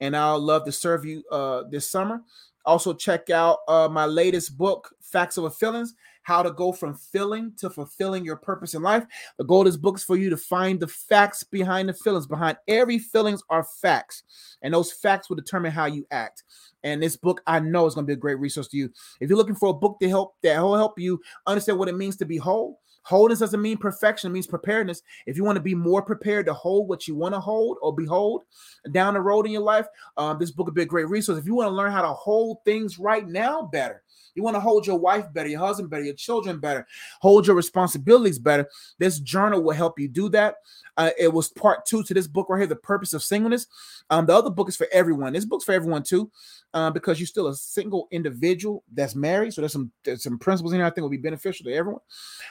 [0.00, 2.22] And i'll love to serve you uh this summer.
[2.64, 5.94] Also check out uh my latest book facts over feelings
[6.28, 9.02] how to go from feeling to fulfilling your purpose in life.
[9.38, 12.26] The goal of this book is for you to find the facts behind the feelings.
[12.26, 14.24] Behind every feelings are facts
[14.60, 16.44] and those facts will determine how you act.
[16.82, 18.90] And this book i know is going to be a great resource to you.
[19.20, 21.96] If you're looking for a book to help that will help you understand what it
[21.96, 25.02] means to be whole Wholeness doesn't mean perfection, it means preparedness.
[25.26, 27.94] If you want to be more prepared to hold what you want to hold or
[27.94, 28.44] behold
[28.90, 29.86] down the road in your life,
[30.16, 31.38] um, this book would be a great resource.
[31.38, 34.02] If you want to learn how to hold things right now better,
[34.38, 36.86] you want to hold your wife better, your husband better, your children better,
[37.20, 38.66] hold your responsibilities better.
[38.98, 40.54] This journal will help you do that.
[40.96, 43.66] Uh, it was part two to this book right here, The Purpose of Singleness.
[44.10, 45.32] Um, the other book is for everyone.
[45.32, 46.30] This book's for everyone too,
[46.74, 49.52] uh, because you're still a single individual that's married.
[49.52, 52.00] So there's some there's some principles in here I think will be beneficial to everyone.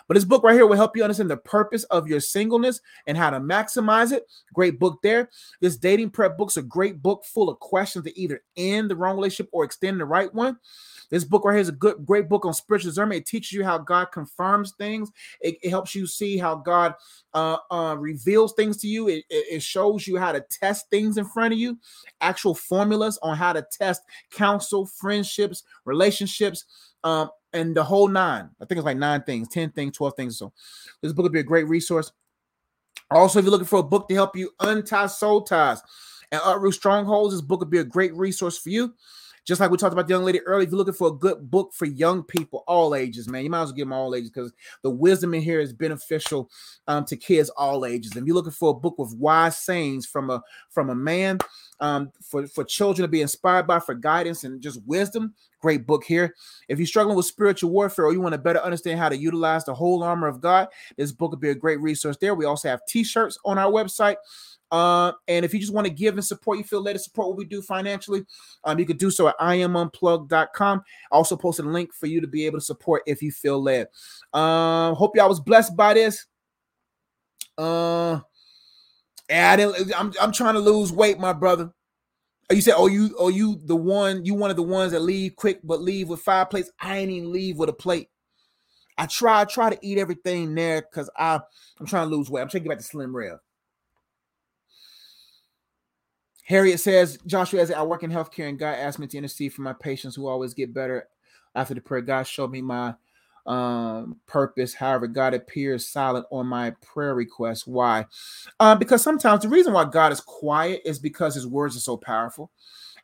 [0.08, 3.18] But this book right here will help you understand the purpose of your singleness and
[3.18, 4.24] how to maximize it.
[4.54, 5.30] Great book there.
[5.60, 9.16] This dating prep book's a great book full of questions to either end the wrong
[9.16, 10.58] relationship or extend the right one.
[11.10, 13.22] This book right here is a good, great book on spiritual discernment.
[13.22, 15.12] It teaches you how God confirms things.
[15.42, 16.96] It, it helps you see how God
[17.34, 19.08] uh, uh, reveals things to you.
[19.08, 21.78] It, it, shows you how to test things in front of you,
[22.22, 24.02] actual formulas on how to test
[24.32, 26.66] counsel, friendships, relationships,
[27.04, 28.50] um, and the whole nine.
[28.62, 30.38] I think it's like nine things, 10 things, 12 things.
[30.38, 30.54] So
[31.02, 32.12] this book would be a great resource.
[33.10, 35.82] Also, if you're looking for a book to help you untie soul ties
[36.32, 38.94] and uproot strongholds, this book would be a great resource for you.
[39.48, 41.50] Just like we talked about the young lady earlier, if you're looking for a good
[41.50, 44.30] book for young people, all ages, man, you might as well give them all ages
[44.30, 44.52] because
[44.84, 46.52] the wisdom in here is beneficial
[46.88, 48.12] um, to kids all ages.
[48.12, 51.40] And if you're looking for a book with wise sayings from a from a man,
[51.80, 56.04] um, for for children to be inspired by, for guidance and just wisdom, great book
[56.04, 56.36] here.
[56.68, 59.64] If you're struggling with spiritual warfare or you want to better understand how to utilize
[59.64, 60.68] the whole armor of God,
[60.98, 62.36] this book would be a great resource there.
[62.36, 64.18] We also have t-shirts on our website.
[64.72, 67.30] Uh, and if you just want to give and support, you feel led to support
[67.30, 68.26] what we do financially,
[68.64, 70.82] um, you could do so at iamunplug.com.
[71.12, 73.62] I also posted a link for you to be able to support if you feel
[73.62, 73.88] led.
[74.34, 76.26] Um, hope y'all was blessed by this.
[77.58, 78.20] Uh,
[79.30, 81.72] I didn't, I'm, I'm trying to lose weight, my brother.
[82.50, 85.36] You said, "Oh, you, oh, you, the one, you one of the ones that leave
[85.36, 88.08] quick, but leave with five plates." I ain't even leave with a plate.
[88.98, 91.42] I try, try to eat everything there because I,
[91.80, 92.42] I'm trying to lose weight.
[92.42, 93.38] I'm trying to get back to slim real.
[96.48, 99.64] Harriet says, Joshua, as I work in healthcare and God asked me to intercede for
[99.64, 101.10] my patients who always get better
[101.54, 102.00] after the prayer.
[102.02, 102.94] God showed me my
[103.46, 104.74] um, purpose.
[104.74, 107.68] However, God appears silent on my prayer request.
[107.68, 108.06] Why?
[108.62, 111.98] Uh, because sometimes the reason why God is quiet is because his words are so
[111.98, 112.50] powerful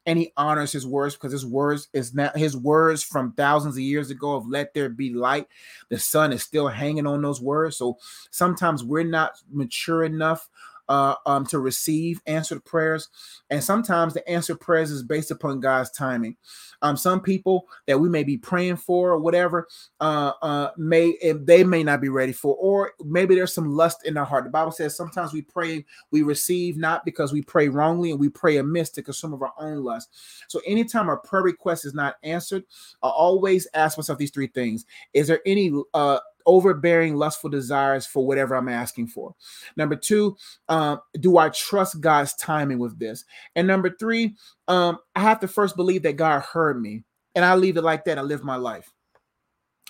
[0.05, 3.81] and he honors his words because his words is not his words from thousands of
[3.81, 5.47] years ago of let there be light
[5.89, 7.97] the sun is still hanging on those words so
[8.31, 10.49] sometimes we're not mature enough
[10.93, 13.09] uh, um, to receive answered prayers.
[13.49, 16.37] And sometimes the answered prayers is based upon God's timing.
[16.83, 19.67] Um, some people that we may be praying for or whatever
[20.01, 24.13] uh, uh, may they may not be ready for, or maybe there's some lust in
[24.13, 24.43] their heart.
[24.43, 28.29] The Bible says sometimes we pray, we receive not because we pray wrongly and we
[28.29, 30.09] pray amiss to consume of our own lust.
[30.47, 32.65] So anytime our prayer request is not answered,
[33.01, 38.25] I always ask myself these three things: Is there any uh, overbearing lustful desires for
[38.25, 39.35] whatever I'm asking for.
[39.75, 40.37] Number two,
[40.69, 43.25] um, do I trust God's timing with this?
[43.55, 44.35] And number three,
[44.67, 47.03] um, I have to first believe that God heard me,
[47.35, 48.91] and I leave it like that I live my life.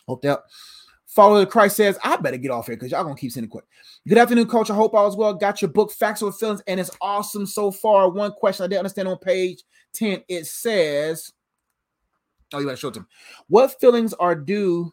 [0.08, 0.44] Hope that.
[1.06, 3.66] Follow the Christ says, I better get off here because y'all gonna keep sending quick.
[4.08, 4.72] Good afternoon, coach.
[4.72, 5.36] I hope all is well.
[5.36, 8.10] Got your book, Facts with Feelings, and it's awesome so far.
[8.10, 9.62] One question I didn't understand on page
[9.94, 10.24] 10.
[10.28, 11.32] It says,
[12.52, 13.06] Oh, you gotta show it to me.
[13.48, 14.92] What feelings are due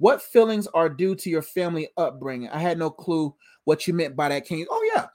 [0.00, 2.48] what feelings are due to your family upbringing?
[2.48, 3.34] I had no clue
[3.64, 4.46] what you meant by that.
[4.46, 4.66] Can you?
[4.70, 5.06] Oh yeah.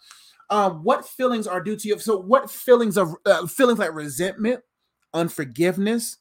[0.52, 1.98] Um, what feelings are due to you?
[1.98, 4.62] So, what feelings of uh, feelings like resentment,
[5.12, 6.18] unforgiveness,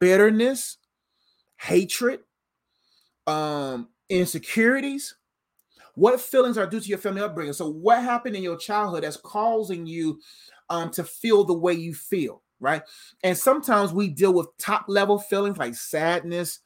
[0.00, 0.78] bitterness,
[1.58, 2.20] hatred,
[3.28, 5.14] um, insecurities?
[5.94, 7.52] What feelings are due to your family upbringing?
[7.52, 10.20] So, what happened in your childhood that's causing you
[10.70, 12.82] um, to feel the way you feel, right?
[13.22, 16.58] And sometimes we deal with top level feelings like sadness,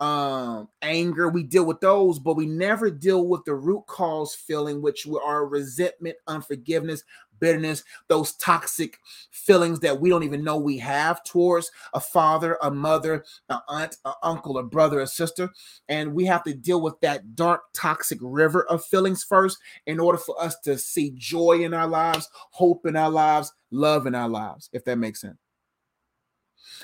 [0.00, 4.80] um anger we deal with those but we never deal with the root cause feeling
[4.80, 7.02] which are resentment unforgiveness
[7.40, 8.98] bitterness those toxic
[9.30, 13.96] feelings that we don't even know we have towards a father a mother an aunt
[14.04, 15.50] an uncle a brother a sister.
[15.88, 20.18] And we have to deal with that dark toxic river of feelings first in order
[20.18, 24.28] for us to see joy in our lives hope in our lives love in our
[24.28, 25.47] lives if that makes sense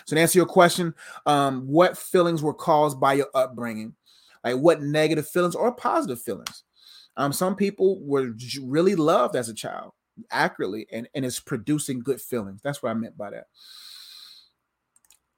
[0.05, 0.95] so to answer your question,
[1.27, 3.95] um, what feelings were caused by your upbringing?
[4.43, 6.65] Like what negative feelings or positive feelings?
[7.17, 8.33] Um, some people were
[8.63, 9.93] really loved as a child
[10.31, 12.61] accurately and, and it's producing good feelings.
[12.63, 13.47] That's what I meant by that.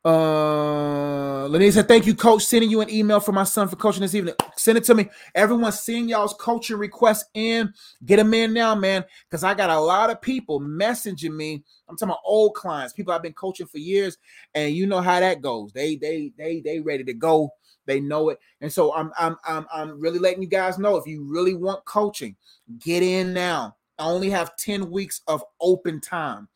[0.07, 2.45] Uh, Lenny said, "Thank you, Coach.
[2.45, 4.37] Sending you an email for my son for coaching this evening.
[4.57, 5.09] Send it to me.
[5.35, 7.75] Everyone, seeing y'all's coaching requests in.
[8.05, 9.05] Get them in now, man.
[9.29, 11.65] Because I got a lot of people messaging me.
[11.89, 14.17] I'm talking about old clients, people I've been coaching for years,
[14.55, 15.73] and you know how that goes.
[15.73, 17.51] They, they, they, they ready to go.
[17.87, 21.07] They know it, and so I'm, I'm, I'm, I'm really letting you guys know if
[21.07, 22.37] you really want coaching,
[22.79, 23.75] get in now.
[23.99, 26.47] I only have ten weeks of open time,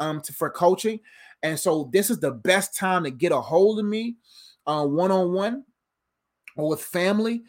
[0.00, 0.98] um, to, for coaching."
[1.50, 4.16] And so this is the best time to get a hold of me
[4.64, 5.64] one on one
[6.56, 7.42] or with family.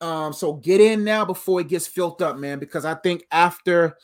[0.00, 3.96] Um, so get in now before it gets filled up, man, because I think after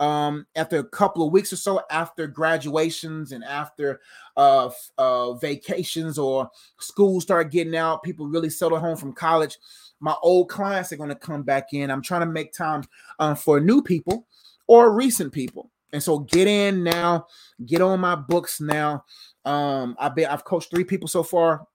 [0.00, 4.00] um after a couple of weeks or so after graduations and after
[4.36, 6.50] uh, uh vacations or
[6.80, 9.56] schools start getting out people really settle home from college
[10.00, 12.82] my old clients are going to come back in i'm trying to make time
[13.20, 14.26] um, for new people
[14.66, 17.28] or recent people and so get in now,
[17.64, 19.04] get on my books now.
[19.44, 21.68] Um, I've been I've coached three people so far.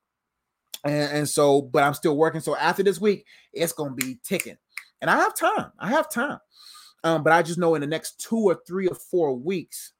[0.83, 2.41] And, and so, but I'm still working.
[2.41, 4.57] So after this week, it's gonna be ticking.
[4.99, 5.71] And I have time.
[5.79, 6.37] I have time.
[7.05, 9.93] Um, but I just know in the next two or three or four weeks,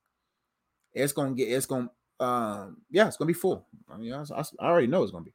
[0.94, 1.90] it's gonna get it's gonna
[2.20, 3.68] um yeah, it's gonna be full.
[3.90, 4.26] I mean, I,
[4.60, 5.34] I already know it's gonna be.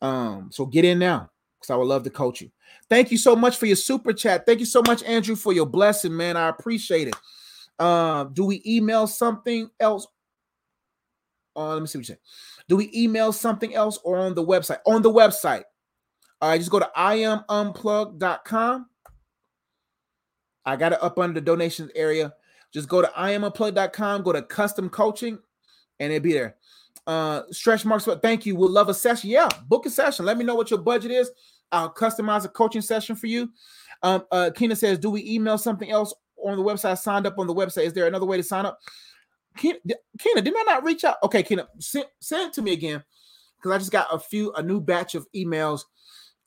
[0.00, 1.30] Um, so get in now
[1.60, 2.50] because I would love to coach you.
[2.88, 4.46] Thank you so much for your super chat.
[4.46, 6.38] Thank you so much, Andrew, for your blessing, man.
[6.38, 7.16] I appreciate it.
[7.78, 10.06] Uh, do we email something else?
[11.54, 12.20] Uh, let me see what you say.
[12.68, 14.78] Do we email something else or on the website?
[14.86, 15.64] On the website.
[16.40, 18.86] All right, just go to iamunplug.com.
[20.64, 22.32] I got it up under the donations area.
[22.72, 25.38] Just go to iamunplug.com, go to custom coaching,
[26.00, 26.56] and it'll be there.
[27.04, 28.54] Uh stretch marks, but thank you.
[28.54, 29.28] We'll love a session.
[29.28, 30.24] Yeah, book a session.
[30.24, 31.30] Let me know what your budget is.
[31.72, 33.50] I'll customize a coaching session for you.
[34.02, 36.14] Um, uh, Keena says, Do we email something else
[36.44, 37.84] on the website, signed up on the website.
[37.84, 38.78] Is there another way to sign up?
[39.56, 39.96] Keena, did
[40.56, 41.16] I not reach out?
[41.22, 43.02] Okay, Keena, send, send it to me again
[43.56, 45.82] because I just got a few, a new batch of emails,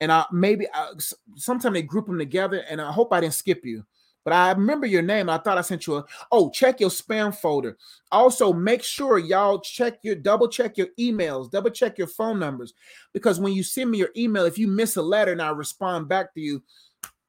[0.01, 1.01] and I maybe uh, I,
[1.35, 3.85] sometime they group them together, and I hope I didn't skip you.
[4.25, 5.29] but I remember your name.
[5.29, 6.05] I thought I sent you a.
[6.31, 7.77] Oh, check your spam folder.
[8.11, 12.73] Also, make sure y'all check your double check your emails, double check your phone numbers,
[13.13, 16.09] because when you send me your email, if you miss a letter and I respond
[16.09, 16.63] back to you,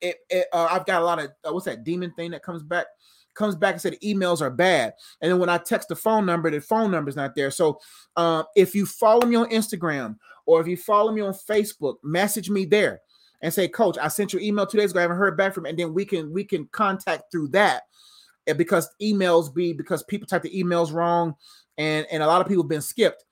[0.01, 2.63] it, it uh, I've got a lot of uh, what's that demon thing that comes
[2.63, 2.87] back
[3.37, 4.95] comes back and said emails are bad.
[5.21, 7.51] And then when I text the phone number, the phone number is not there.
[7.51, 7.79] So
[8.17, 10.17] uh, if you follow me on Instagram
[10.47, 13.01] or if you follow me on Facebook, message me there
[13.43, 15.01] and say, Coach, I sent your email two days ago.
[15.01, 17.85] I haven't heard back from, and then we can we can contact through that.
[18.47, 21.35] And because emails be because people type the emails wrong,
[21.79, 23.25] and and a lot of people have been skipped.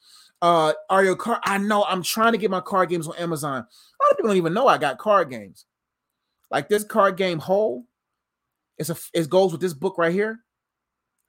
[0.43, 1.41] Uh, are your car?
[1.45, 3.55] I know I'm trying to get my card games on Amazon.
[3.55, 5.65] A lot of people don't even know I got card games.
[6.55, 7.85] Like this card game whole,
[8.79, 10.39] it's a it goes with this book right here.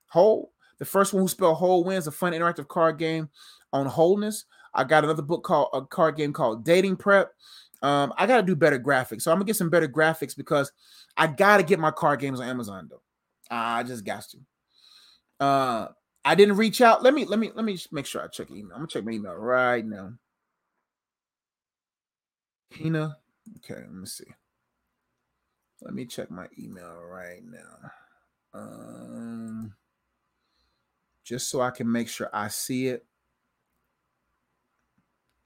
[0.05, 0.53] Whole.
[0.77, 3.29] The first one who spelled whole wins a fun interactive card game
[3.73, 4.45] on wholeness.
[4.75, 7.31] I got another book called a card game called Dating Prep.
[7.81, 9.23] Um, I got to do better graphics.
[9.23, 10.71] So I'm gonna get some better graphics because
[11.17, 13.01] I got to get my card games on Amazon though.
[13.49, 15.43] I just got to.
[15.43, 15.87] Uh,
[16.23, 17.01] I didn't reach out.
[17.01, 18.73] Let me let me let me just make sure I check email.
[18.73, 20.13] I'm gonna check my email right now.
[22.71, 23.17] Tina.
[23.57, 24.25] Okay, let me see.
[25.85, 27.91] Let me check my email right now.
[28.55, 29.75] Um,
[31.23, 33.05] just so I can make sure I see it.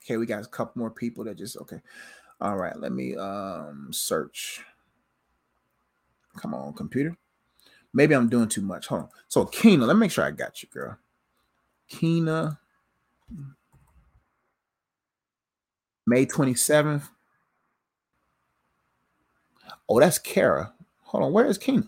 [0.02, 1.80] Okay, we got a couple more people that just okay.
[2.40, 4.62] All right, let me um search.
[6.38, 7.14] Come on, computer.
[7.92, 8.86] Maybe I'm doing too much.
[8.86, 9.08] Hold on.
[9.28, 10.96] So Kina, let me make sure I got you, girl.
[11.86, 12.58] Kina.
[16.06, 17.08] May 27th.
[19.88, 20.72] Oh, that's Kara.
[21.02, 21.84] Hold on, where is Kina?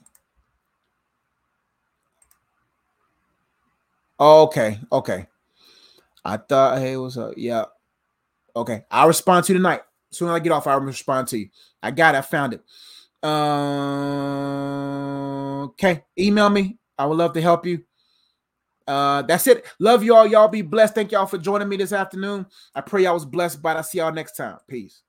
[4.19, 5.27] Okay, okay.
[6.25, 7.35] I thought, hey, what's up?
[7.37, 7.65] Yeah.
[8.55, 8.85] Okay.
[8.91, 9.83] I'll respond to you tonight.
[10.11, 11.49] As soon as I get off, I'll respond to you.
[11.83, 12.19] I got it.
[12.19, 12.63] I found it.
[13.23, 14.05] Uh,
[15.65, 16.05] okay.
[16.19, 16.79] Email me.
[16.99, 17.83] I would love to help you.
[18.87, 19.65] Uh, that's it.
[19.79, 20.27] Love y'all.
[20.27, 20.95] Y'all be blessed.
[20.95, 22.47] Thank y'all for joining me this afternoon.
[22.75, 23.77] I pray y'all was blessed But.
[23.77, 24.59] I'll see y'all next time.
[24.69, 25.03] Peace.